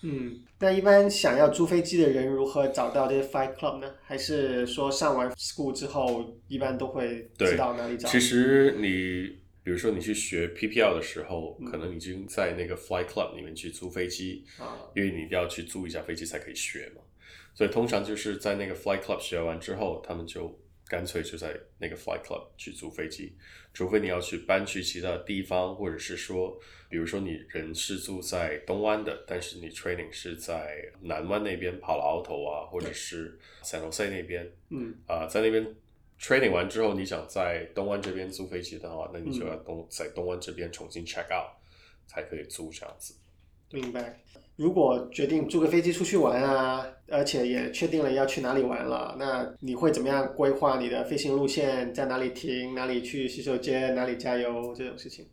[0.03, 3.93] 嗯，那一般想要租飞机的人如何找到这些 Flight Club 呢？
[4.01, 8.07] 还是说上完 school 之后，一般都会知道哪里找？
[8.07, 17.01] 其实你比如说你去学 PPL 的时候，可能已经在那个 Flight Club 里面去租飞机，啊，因为你一定要去租一架飞机才可以学嘛。
[17.55, 20.55] 所以通常就是在那个 Flight Club 学完之后，他们就
[20.87, 23.33] 干脆就在那个 Flight Club 去租飞机，
[23.73, 34.93] 除非你要去搬去其他地方，或者是说，比如说你人是住在东湾的，但是你 training 是在南湾那边跑了 auto 啊，或者是 San Jose 那边，嗯。
[35.07, 35.65] 啊、在那边
[36.19, 41.51] training 完之后，你想在东湾这边租飞机的话，那你就要东、在东湾这边重新 check out
[42.07, 43.13] 才可以租这样子。
[43.71, 44.19] 明白。
[44.55, 51.93] 如果决定租个飞机出去玩啊，而且也确定了要去哪里玩了，那你会怎么样规划你的飞行路线？
[51.93, 52.73] 在哪里停？
[52.73, 53.93] 哪里去洗手间？
[53.93, 54.73] 哪里加油？
[54.73, 55.27] 这种事情。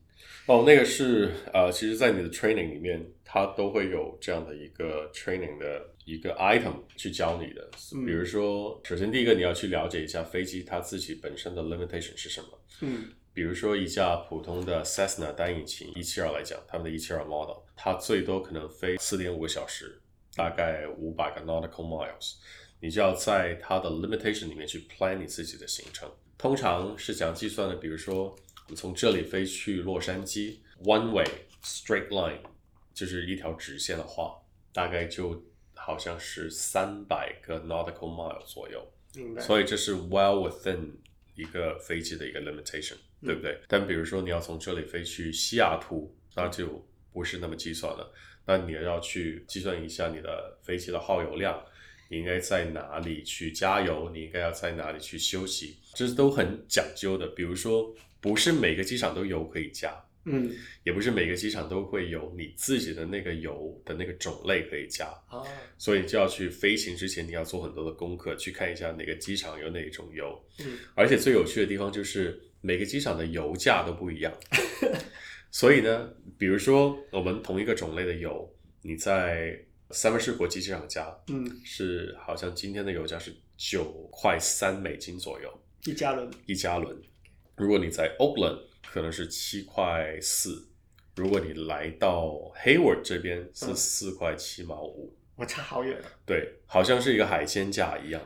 [0.46, 7.70] 哦，那个是呃，其实，在你的 training 里面，它都会有这样的一个 training 的一个 item 去教你的。
[7.94, 12.48] 嗯比如说，首先第一个你要去了解一下飞机它自己本身的 limitation 是什么。
[12.80, 19.98] 嗯比如说一架普通的 Cessna 单引擎一七二来讲，他们的一七二 model，它最多可能飞四点五个小时，
[20.34, 22.34] 大概五百个 nautical miles，
[22.80, 26.10] 你就要在它的 limitation 里面去 plan 你自己的行程。
[26.36, 27.76] 通常是怎样计算的？
[27.76, 28.36] 比如说，
[28.68, 31.24] 你从这里飞去洛杉矶，one way
[31.62, 32.40] straight line，
[32.92, 34.42] 就是一条直线的话，
[34.74, 35.42] 大概就
[35.84, 38.86] 好像是三百个 nautical mile 左右。
[39.38, 40.92] 所以这是 well within
[41.34, 43.58] 一个飞机的一个 limitation，、对不对？
[43.68, 48.12] 但比如说你要从这里飞去西雅图，那就不是那么计算了。
[48.46, 51.62] 那你要去计算一下你的飞机的耗油量，
[52.08, 57.26] 你应该在哪里去加油，你应该要在哪里去休息，这都很讲究的。
[57.28, 60.50] 比如说，不是每个机场都油可以加，嗯
[60.84, 65.06] 也不是每个机场都会有你自己的那个油的那个种类可以加。
[65.28, 65.42] 啊，
[65.78, 70.38] 所以就要去飞行之前，你要做很多的功课，去看一下哪个机场有哪一种油。
[70.60, 74.32] 嗯，而且最有趣的地方就是每个机场的油价都不一样。
[75.50, 76.08] 所以呢，
[76.38, 78.48] 比如说我们同一个种类的油，
[78.80, 79.58] 你在
[79.90, 86.30] 三藩市国际机场加嗯，是好像今天的油价是九块三美金左右一加仑。
[86.46, 86.96] 一加仑，
[87.56, 90.68] 如果你在 Oakland 可能是七块四，
[91.16, 92.26] 如果你来到
[92.64, 95.14] Hayward 这边是嗯四块七毛五。
[95.34, 96.04] 我差好远啊。
[96.26, 98.20] 对，好像是一个海鲜价一样，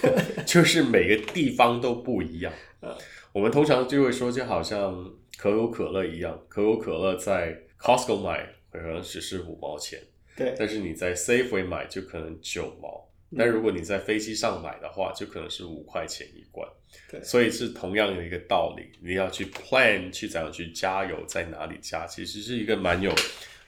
[0.46, 2.94] 就是每个地方都不一样嗯。
[3.32, 10.00] 我们通常就会说，就好像可口可乐一样，可口可乐在 Costco 买可能只是五毛钱，
[10.36, 13.09] 对，但是你在 Safeway 买就可能九毛。
[13.30, 16.68] 嗯但如果你在飞机上买的话，就可能是五块钱一罐。
[17.08, 23.14] 对所以是同样的一个道理，你要去 plan 去怎样去加油，在哪里加，其实是一个蛮有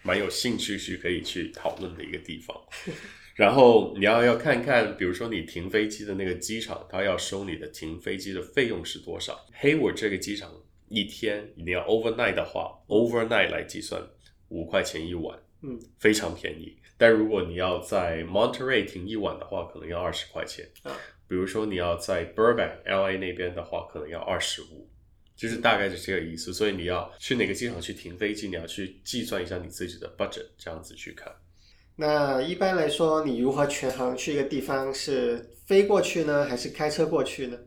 [0.02, 2.56] 蛮有兴趣去可以去讨论的一个地方。
[3.36, 10.52] 然后你要要看看，比如说你停飞机的那个机场，它要收你的停飞机的费用是多少？Hayward 这个机场
[10.88, 14.02] 一天你要 overnight 的话，overnight 来计算
[14.48, 16.76] 五块钱一晚，嗯，非常便宜。
[17.02, 20.64] 但如果你要在 Monterey 停一晚的话，可能要二十块钱。
[20.84, 24.88] 啊比如说你要在 Burbank LA 那边的话，可能要二十五，
[25.34, 26.54] 就是大概是这个意思。
[26.54, 31.34] 所以你要去哪个机场去停飞机，你要去计算一下你自己的 budget，这样子去看。
[31.96, 34.94] 那一般来说，你如何全航去一个地方？
[34.94, 37.58] 是飞过去呢，还是开车过去呢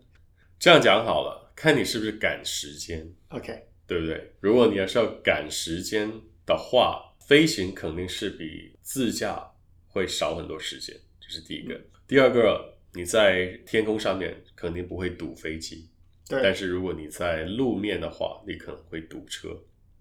[0.57, 4.31] 这样讲好了，看你是不是赶时间，？OK，对不对？
[4.39, 6.09] 如果你要是要赶时间
[6.45, 9.51] 的话，飞行肯定是比自驾
[9.87, 11.79] 会少很多时间，这是第一个。
[12.07, 15.89] 第二个，你在天空上面肯定不会堵飞机，
[16.29, 19.49] 对但，是如果你在路面的话，你可能会堵车。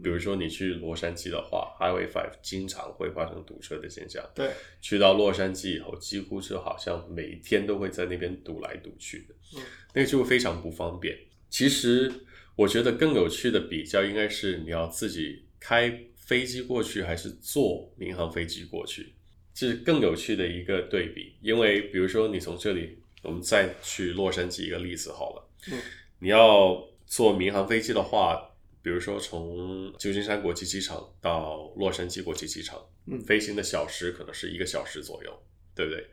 [0.02, 4.28] 比如说你去洛杉矶的话，Highway Five 经常会发生堵车的现象。
[4.34, 4.50] 对，
[4.82, 9.62] 去到洛杉矶以后，几乎就好像每天都会在那边堵来堵去的，嗯
[9.94, 11.16] 那个就会非常不方便。
[11.48, 12.12] 其实
[12.56, 15.88] 我觉得更有趣的比较应该是你要自己开
[16.24, 19.12] 飞机过去，还是坐民航飞机过去，
[19.52, 21.34] 这是更有趣的一个对比。
[21.40, 25.80] 因为比如说你从这里，我们再去洛杉矶一个例子好了，嗯
[26.20, 28.50] 你要坐民航飞机的话，
[28.82, 35.42] 比如说从旧金山国际机场到洛杉矶国际机场，嗯飞行的小时可能是一个小时左右，
[35.74, 36.06] 对不对？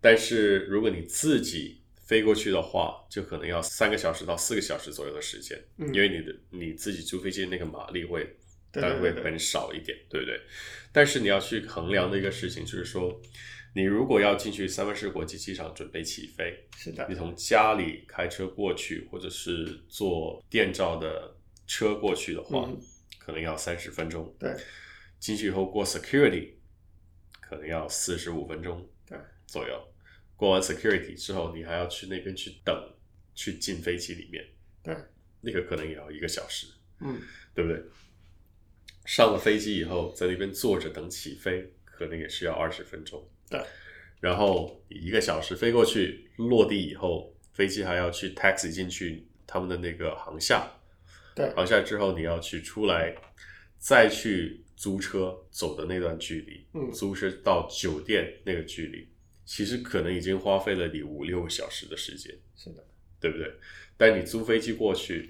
[0.00, 8.36] 但是如果你自己飞过去的话，就可能要三个小时到四个小时左右的时间，嗯因为你的你自己租飞机的那个马力会
[8.72, 10.40] 当然对对对会很少一点，对不对？
[10.92, 13.20] 但是你要去衡量的一个事情就是说，
[13.74, 21.36] 你如果要进去三藩市国际机场准备起飞，是的你，从家里开车过去，或者是坐电召的
[21.66, 22.80] 车过去的话，嗯
[23.18, 24.34] 可能要三十分钟。
[24.38, 24.54] 对，
[25.18, 26.52] 进去以后过 security，
[27.40, 29.82] 可能要四十五分钟对左右。
[30.36, 32.74] 过完 security 之后，你还要去那边去等，
[33.34, 34.44] 去进飞机里面，
[34.82, 34.94] 对，
[35.40, 36.68] 那个可能也要一个小时，
[37.00, 37.20] 嗯，
[37.52, 37.82] 对不对？
[39.06, 43.26] 上了飞机以后，在那边坐着等起飞，可能也需要二十分钟。
[43.48, 43.58] 对，
[44.20, 50.68] 然后一个小时飞过去，落地以后，飞机还要去 taxi 进去他们的那个航厦，
[51.34, 53.14] 对，航厦之后你要去出来，
[53.78, 59.08] 再去租车走的那段距离，嗯租车到酒店那个距离，
[59.44, 62.36] 其实可能已经花费了你五六个小时的时间。
[62.56, 62.84] 是的，
[63.20, 63.48] 对不对？
[63.96, 65.28] 但你租飞机过去，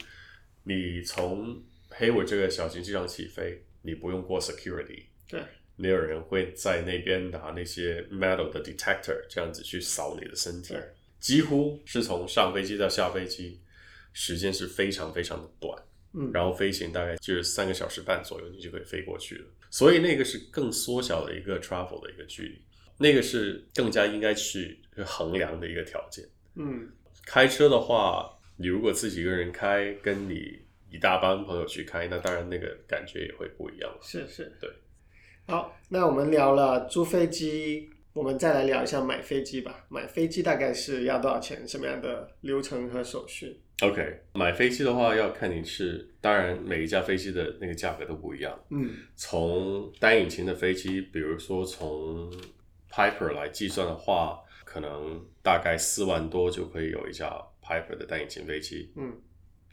[0.65, 5.41] 你从 Hayward 这个小型机场起飞，你不用过 security，对，
[5.77, 10.75] 没有人会在那边拿那些 metal 的 detector 这样子去扫你的身体，
[11.21, 13.61] 几乎是从上飞机到下飞机，
[14.13, 15.81] 时间是非常非常的短，
[16.15, 19.45] 嗯，然后飞行大概就是三个小时半左右，你就可以飞过去了。
[19.71, 22.61] 所以那个是更缩小的一个 travel 的一个距离，
[22.99, 26.25] 那个是更加应该去衡量的一个条件。
[26.55, 26.91] 嗯，
[27.27, 30.59] 开车的话，你如果自己一个人开，跟你
[30.97, 33.99] 一大帮朋友去开，那当然那个感觉也会不一样。
[34.01, 34.71] 是是，对。
[35.47, 39.85] 好，那我们聊了租飞机，我们再来聊一下买飞机吧。
[39.91, 41.69] 买飞机大概是要多少钱？
[41.69, 48.59] 什么样的流程和手续？OK，买飞机的话要看你是，当然每一架飞机的那个价格都不一样。
[48.71, 52.33] 嗯，从单引擎的飞机，比如说从
[52.91, 57.31] Piper 来计算的话，可能大概四万多就可以有一架
[57.63, 58.91] Piper 的单引擎飞机。
[58.97, 59.15] 嗯，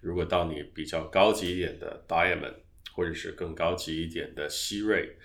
[0.03, 2.55] 如果到你比较高级一点的 Diamond，
[2.93, 5.15] 或者是更高级一点的希瑞，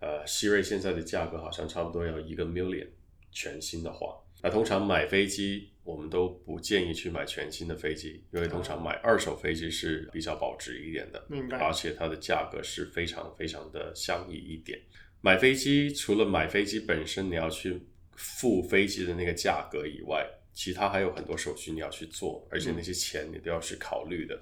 [0.00, 2.86] 呃，希瑞现在的价格好像差不多要一个 million，
[3.32, 4.16] 全新的话。
[4.40, 11.26] 那通常买飞机，我们都不建议去买全新的飞机，因为通常买二手飞机是比较保值一点的。
[11.28, 11.58] 明白。
[11.58, 14.78] 而且它的价格是非常非常的相宜一点。
[15.20, 17.82] 买飞机除了买飞机本身你要去
[18.14, 20.24] 付飞机的那个价格以外，
[20.58, 24.36] 其他还有很多手续你要去做，而且那些钱你都要去考虑的。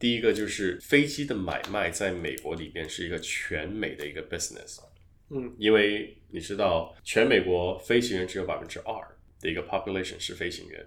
[0.00, 4.80] 第一个就是飞机的买卖在美国里边是一个全美的一个 business，
[5.28, 8.94] 嗯，因为你知道全美国飞行员只有百分之二
[9.40, 10.84] 的一个 population 是飞行员，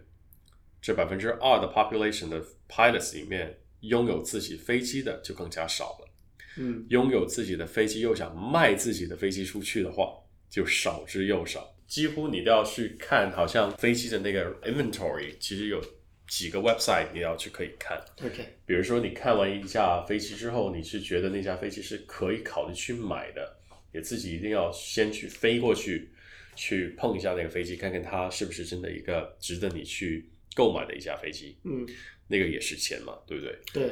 [0.82, 6.10] 这百分之二的 population 的 pilots 里面拥有自己飞机的就更加少了。
[6.58, 10.14] 嗯，拥有自己的飞机又想卖自己的飞机出去的话，
[10.50, 11.73] 就少之又少。
[11.88, 15.80] 几乎你都要去看，好像飞机的那个 inventory，其实有
[16.28, 18.04] 几个 website 你要去可以看。
[18.24, 23.58] OK，比如说你看完一架飞机之后，你是觉得那架飞机是可以考虑去买的，
[23.92, 26.10] 也自己一定要先去飞过去，
[26.56, 31.58] 去碰一下那个飞机，看看它是不是真的一个值得你去购买的一架飞机。
[31.64, 31.86] 嗯，
[32.28, 33.60] 那个也是钱嘛，对不对？
[33.74, 33.92] 对，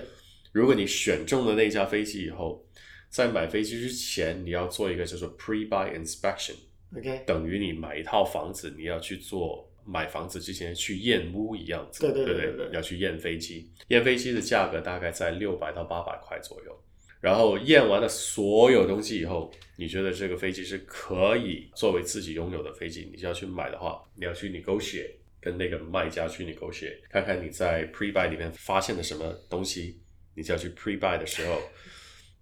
[0.52, 2.66] 如果你选中了那架飞机以后，
[3.10, 6.56] 在买飞机之前，你要做一个叫做 pre-buy inspection，
[6.98, 12.68] OK，等于你买一套房子，你要去做买房子之前去验屋一样子，对对对对对？
[12.68, 16.84] 对要去验飞机，验飞机的价格大概在六百到八百块左右。
[17.22, 30.02] 然后验完了所有东西以后，你觉得这个飞机是可以作为自己拥有的飞机，你就要去买的话，你要去 negotiate，跟那个卖家去 negotiate，看看你在 pre-buy 里面发现了什么东西，
[30.36, 31.62] 你就要去 pre-buy 的时候，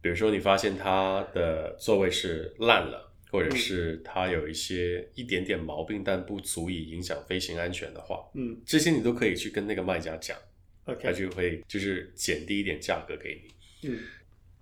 [0.01, 8.59] 比如说你发现它的座位是烂了，或者是它有一些一点点毛病，但不足以影响飞行安全的话，嗯。
[8.65, 10.37] 这些你都可以去跟那个卖家讲，
[10.85, 13.89] 他，OK，就会就是减低一点价格给你。
[13.89, 13.99] 嗯，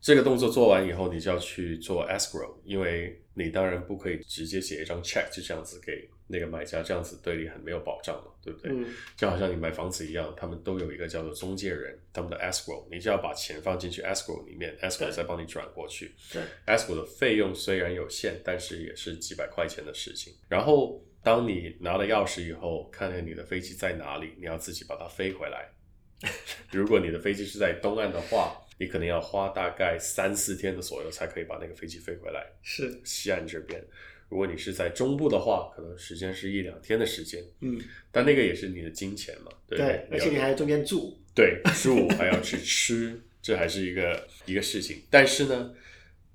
[0.01, 8.71] 这个动作做完以后，你就要去做 escrow，因为你当然不可以直接写一张 check 就这样子给那个买家，这样子对你很没有保障嘛，对不对？
[8.71, 16.13] 嗯就好像你买房子一样，他们都有一个叫做中介人，他们的 escrow，你就要把钱放进去 escrow 里面，escrow 再帮你转过去。
[16.31, 20.33] 对，escrow 的费用虽然有限，但是也是几百块钱的事情。
[20.49, 25.69] 然后当你拿了钥匙以后，看看你的飞机在哪里，你要自己把它飞回来。
[26.71, 32.43] 如果你的飞机是在东岸的话，你可能要花大概三四天的左右才可以把那个飞机飞回来。
[32.63, 33.83] 是，西岸这边，
[34.29, 37.79] 如果你是在中部的话，可能时间是一两天的时间，嗯，
[38.11, 45.01] 但那个也是你的金钱嘛，对对，而且你还在中间住，对住还要去吃，这还是一个一个事情。
[45.09, 45.73] 但是呢，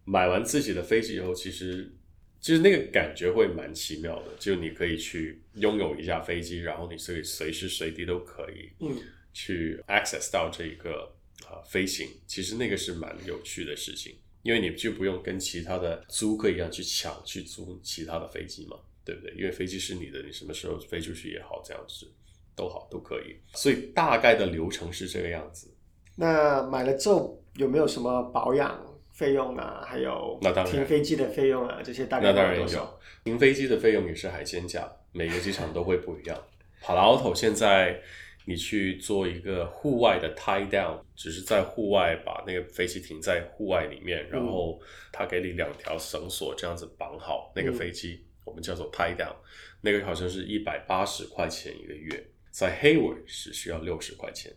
[0.05, 1.93] 买完自己的飞机以后，其实
[2.41, 8.97] 其实那个感觉会蛮奇妙的，就你可以去拥有一架飞机，然后你可以随时随地都可以嗯
[9.35, 11.15] 去 access 到这一个
[11.47, 19.33] 啊、飞行，其实那个是蛮有趣的事情，因为你就不用跟其他的租客一样去抢去租其他的飞机嘛，对不对？
[19.35, 22.07] 因为飞机是你的，你什么时候飞出去也好，这样子
[22.55, 23.37] 都好都可以。
[23.55, 25.73] 所以大概的流程是这个样子。
[26.17, 32.99] 那买了之后有没有什么保养费用啊，还有那当然停飞机的费用啊，这些大概那当然有多少？
[33.25, 36.37] 停飞机的费用也是海鲜价，每个机场都会不一样。
[36.81, 38.01] 帕拉奥头现在
[38.45, 44.81] 你去做一个户外的 tie down，只是在户外把那个飞机停在户外里面，然后
[45.13, 49.35] 他给你两条绳索这样子绑好那个飞机，我们叫做 tie down，
[49.81, 54.53] 那个好像是一百八十块钱一个月，在 Hayward 是需要六十块钱。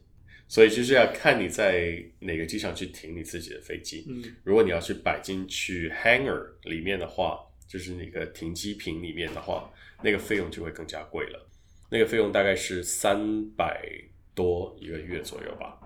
[0.48, 4.06] 所以就是要看你在哪个机场去停你自己的飞机。
[4.08, 9.68] 嗯如果你要去摆进去 hangar 里面的话，就是那个停机坪里面的话，
[10.04, 11.50] 那个费用就会更加贵了。
[11.96, 13.90] 那个费用大概是三百
[14.34, 15.80] 多一个月左右吧。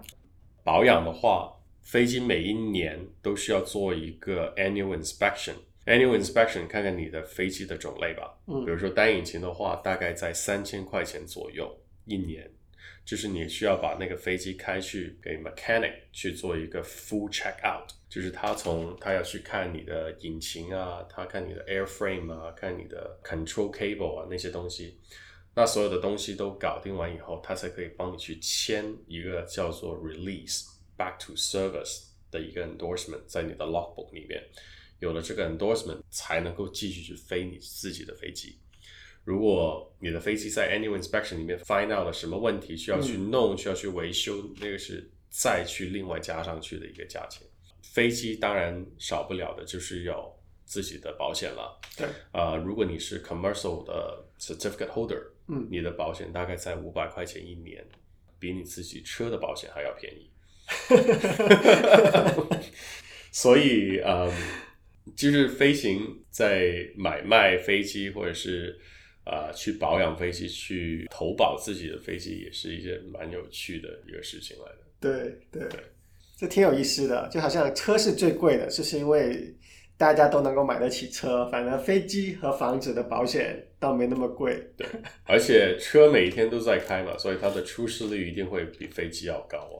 [0.63, 1.53] 保养的话，
[1.83, 5.53] 飞机每一年都需要做一个 annual inspection。
[5.85, 8.35] annual inspection 看看你的飞机的种类吧。
[8.47, 12.51] 嗯比如说单引擎的话，大概在三千块钱左右一年。
[13.05, 24.99] 就是你需要把那个飞机开去给 mechanic 去做一个 full check out，就是他从他要去看你的引擎啊，他看你的 airframe 啊，看你的 control cable 啊那些东西，
[25.59, 30.65] 那所有的东西都搞定完以后，他才可以帮你去签一个叫做 release
[30.97, 34.41] back to service 的一个 endorsement 在你的 logbook 里面，
[34.99, 38.57] 有了这个 endorsement 才能够继续去飞你自己的飞机。
[39.25, 47.45] 如果你的飞机在 annual inspection 里面 find out 了什么问题，需要去弄，需要去维修，那个是再去另外加上去的一个价钱。
[47.81, 50.33] 飞机当然少不了的就是有
[50.63, 51.77] 自己的保险了。
[51.97, 57.85] 对，呃，如果你是 commercial 的 certificate holder，嗯你的保险大概在五百块钱一年，
[58.39, 60.29] 比你自己车的保险还要便宜。
[63.31, 64.31] 所以，嗯，
[65.15, 68.77] 就是飞行在买卖飞机或者是
[69.25, 74.77] 呃去保养飞机、去投保自己的飞机，也是一件蛮有趣的一个事情来的。
[74.99, 75.79] 对对对
[76.37, 77.27] 这挺有意思的。
[77.31, 79.55] 就好像车是最贵的，就是因为
[79.99, 84.71] 大家都能够买得起车，反正飞机和房子的保险倒没那么贵。
[84.77, 84.87] 对
[85.25, 89.77] 而且车每一天都在开嘛，所以它的出事率一定会比飞机要高啊。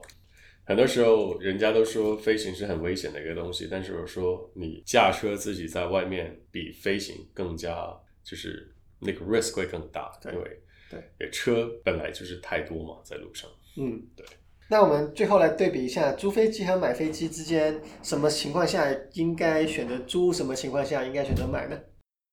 [0.64, 7.74] 很多时候，人家都说飞行是很危险的一个东西，但是我说你驾车自己在外面比飞行更加
[8.22, 10.60] 就是那个 risk 会更大，对因为
[10.90, 13.48] 对车本来就是太多嘛，在路上。
[13.78, 14.26] 嗯，对。
[14.72, 21.76] 那我们最后来对比一下租飞机和买飞机之间，什么情况下应该选择租，什么情况下应该选择买呢？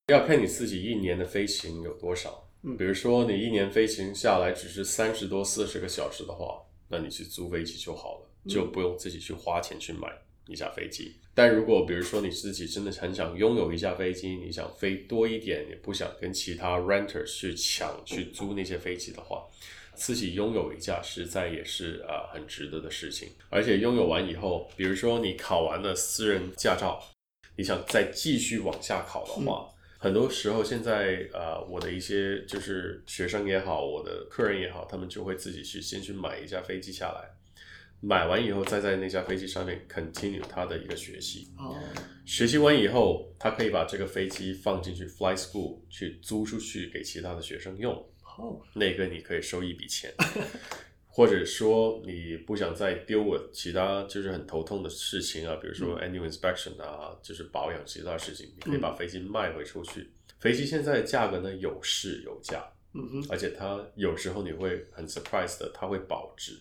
[0.09, 2.47] 要看你自己一年的飞行有多少。
[2.61, 10.07] 嗯比如说你一年飞行下来只是三十多、四十个小时的话，那你去租飞机就好了，嗯就不用自己去花钱去买
[10.47, 11.15] 一架飞机。
[11.33, 19.43] 但如果比如说你自己真的很想拥有一架飞机，你想飞多一点，也不想跟其他 renter 去抢去租那些飞机的话，
[19.97, 23.29] 自己拥有一架实在也是呃很值得的事情。
[23.49, 27.03] 而且拥有完以后，比如说你考完了私人驾照，
[27.57, 29.67] 你想再继续往下考的话，
[29.97, 37.27] 很多时候现在呃，我的一些就是学生也好，我的客人也好，他们就会自己去先去买一架飞机下来，
[37.99, 41.47] 买完以后再在那架飞机上面 continue 他的一个学习。
[41.57, 41.75] 哦，
[42.25, 47.93] 学习完以后，他可以把这个飞机放进去 fly school 去租出去给其他的学生用。
[48.37, 50.13] 哦，那个你可以收一笔钱，
[51.07, 60.09] 或者说你不想再丢我其他就是很头痛的事情啊，比如说 annual inspection 啊，就是保养其他事情，你可以把飞机卖回出去。
[60.39, 62.63] 飞机现在的价格呢有市有价，
[62.93, 66.53] 嗯哼，而且它有时候你会很 surprise 的，它会保值，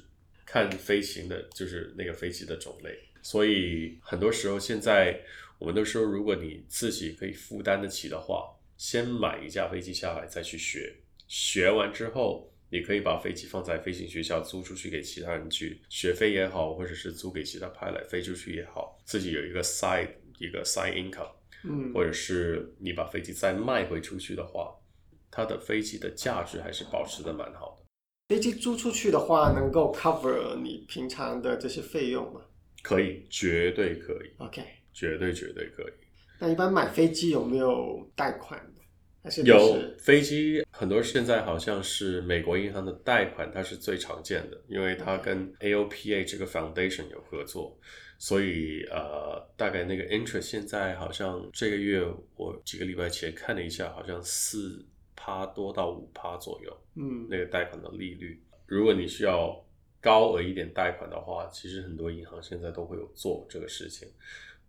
[0.47, 2.99] 看飞行的就是那个飞机的种类。
[3.20, 5.20] 所以很多时候现在
[5.59, 10.95] 我们都说，如果你自己可以负担得起的话，先买一架飞机下来再去学，
[11.27, 12.53] 学完之后。
[12.68, 20.09] 你可以把飞机放在飞行学校租出去给其他人去学飞也好，或者是租给其他 pilot 飞出去也好，自己有一个 side
[20.41, 21.31] 一个 side income，
[21.62, 24.74] 嗯，或者是你把飞机再卖回出去的话，
[25.31, 28.35] 它的飞机的价值还是保持的蛮好的。
[28.35, 32.41] 飞机租出去的话，能够 cover 你平常的这些费用吗
[32.83, 34.61] 可以，绝对可以，？OK，
[34.93, 35.93] 绝对绝对可以。
[36.41, 38.61] 那一般买飞机有没有贷款
[39.45, 47.79] 有飞机，很多现在好像是美国银行的贷款，它是最常见的，因为它跟 AOPA 这个 foundation 有合作，
[48.18, 52.03] 所以呃，大概那个 interest 现在好像这个月
[52.37, 56.77] 我几个礼拜前看了一下，好像四趴多到五趴左右。
[56.95, 58.41] 嗯那个贷款的利率。
[58.66, 59.64] 如果你需要
[60.01, 64.09] 高额一点贷款的话，其实很多银行现在都会有做这个事情。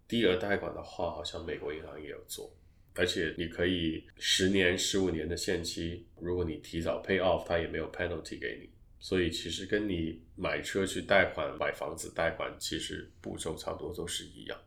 [0.07, 2.51] 低额贷款的话，好像美国银行也有做，
[2.97, 8.69] 而且你可以十年、十五年的限期，如果你提早 pay off，它也没有 penalty 给你。
[8.99, 14.59] 所以其实跟你买车去贷款、买房子贷款，其实步骤差不多都是一样。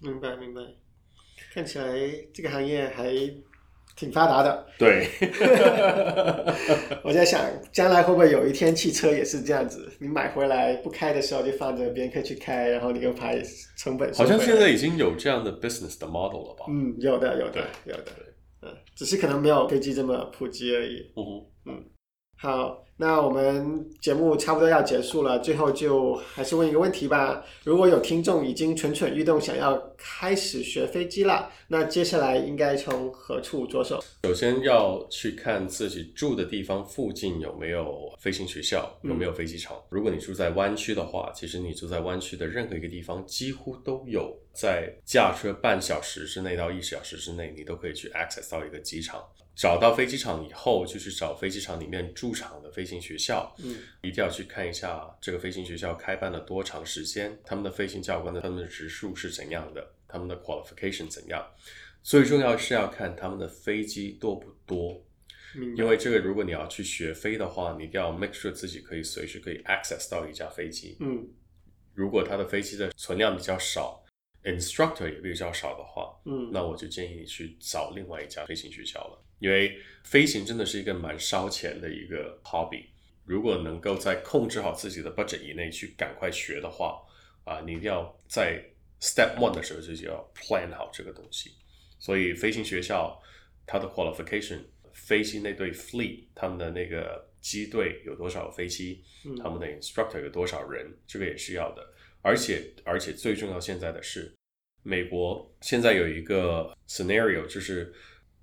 [0.00, 0.62] 明白明白，
[1.52, 1.92] 看起来
[2.32, 3.12] 这个行业还
[3.98, 4.66] 挺发达的。
[4.78, 5.08] 对，
[7.02, 9.90] 我在想，将来会不会有一天汽车也是这样子？
[9.98, 13.32] 你买回来不开的时候就放着，别人可以去开，然后你又把
[13.76, 16.66] 成本好像现在已经有这样的 business 的 model 了吧？
[16.68, 18.12] 嗯，有的有的有的，
[18.62, 21.10] 嗯，只是可能没有飞机这么普及而已。
[21.16, 21.84] 嗯哼，
[22.38, 27.44] 好，那我们节目差不多要结束了，最后就还是问一个问题吧。
[27.62, 34.02] 如果有听众已经蠢蠢欲动，想要开始学飞机了，那接下来应该从何处着手？
[34.24, 39.76] 首先要去看自己住的地方附近有没有飞行学校，有没有飞机场。
[39.90, 49.22] 如果你住在湾区的话，其实你住在湾区的任何一个地方，几乎都有在驾车半小时之内到一小时之内，你都可以去 access 到一个机场。
[49.58, 61.44] 找到飞机场以后，就去找飞机场里面驻场的飞行学校，嗯，一定要去看一下这个飞行学校开办了多长时间，他们的飞行教官的他们的职数是怎样的，他们的 qualification 怎样。
[62.04, 65.04] 最重要是要看他们的飞机多不多，
[65.76, 70.96] 因为这个如果你要去学飞的话，你一定要 make sure 自己可以随时可以 access 到一架飞机。
[71.00, 71.28] 嗯。
[71.94, 74.04] 如果他的飞机的存量比较少
[74.44, 82.84] ，instructor 也比较少的话，嗯，那我就建议你去找另外一家飞行学校了，因为飞行真的是一个蛮烧钱的一个 hobby。
[83.24, 86.98] 如果能够在控制好自己的 budget 以内去赶快学的话，
[87.44, 88.62] 啊，你一定要在
[89.00, 91.52] step one 的时候就要 plan 好这个东西。
[91.98, 93.20] 所以飞行学校
[93.66, 94.60] 它的 qualification，
[94.92, 101.86] 飞机那队 fleet 他们的那个机队有多少飞机，嗯他们的 instructor 有多少人，这个也是要的。
[102.22, 104.32] 而且而且最重要现在的是，
[104.82, 107.92] 美国现在有一个 scenario，就是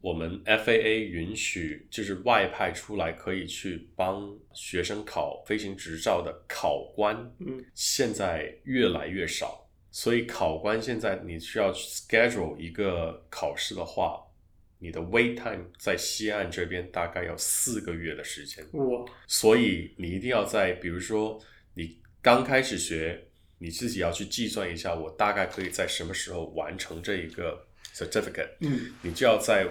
[0.05, 9.67] 我们 FAA 允许就是外派出来可以去帮学生考飞行执照的考官，嗯，现在越来越少。
[9.89, 14.23] 所以考官现在你需要 schedule 一个考试的话，
[14.77, 18.63] 你的 wait time 在西岸这边大概要四个月的时间。
[18.73, 21.41] 哇，所以你一定要在，比如说
[21.73, 23.19] 你刚开始学，
[23.57, 29.67] 你自己要去计算一下，我大概可以在什么时候完成这一个 certificate，嗯你就要在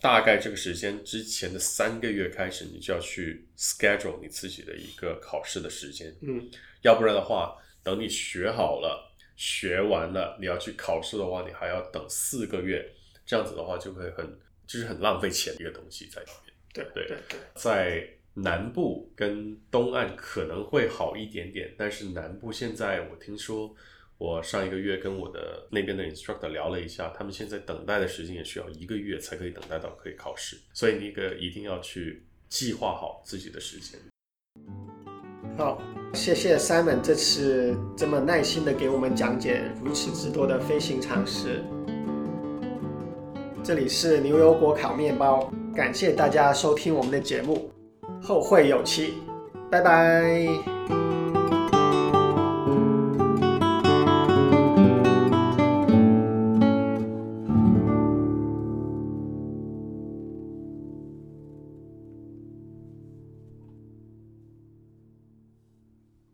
[0.00, 6.48] 大概这个时间之前的三个月开始，你就要去 schedule 你自己的一个考试的时间，嗯。
[6.82, 12.88] 要不然的话，等你学好了、学完了，你要去考试的话，你还要等四个月，
[13.26, 16.54] 这样子的话就会很就是很浪费钱的一个东西在里面。
[16.72, 23.74] 对对对对，在南部跟东岸可能会好一点点，但是南部现在我听说，
[24.18, 33.98] 我上一个月跟我的那边的 instructor 聊了一下，他们现在等待的时间也需要一个月才可以等待到可以考试，所以那个一定要去计划好自己的时间。
[35.56, 35.80] 好，
[36.14, 41.62] 谢谢 Simon 这次这么耐心的给我们讲解如此之多的飞行常识。
[43.62, 47.70] 这里是牛油果烤面包，感谢大家收听我们的节目，
[48.20, 49.14] 后会有期，
[49.70, 50.77] 拜拜。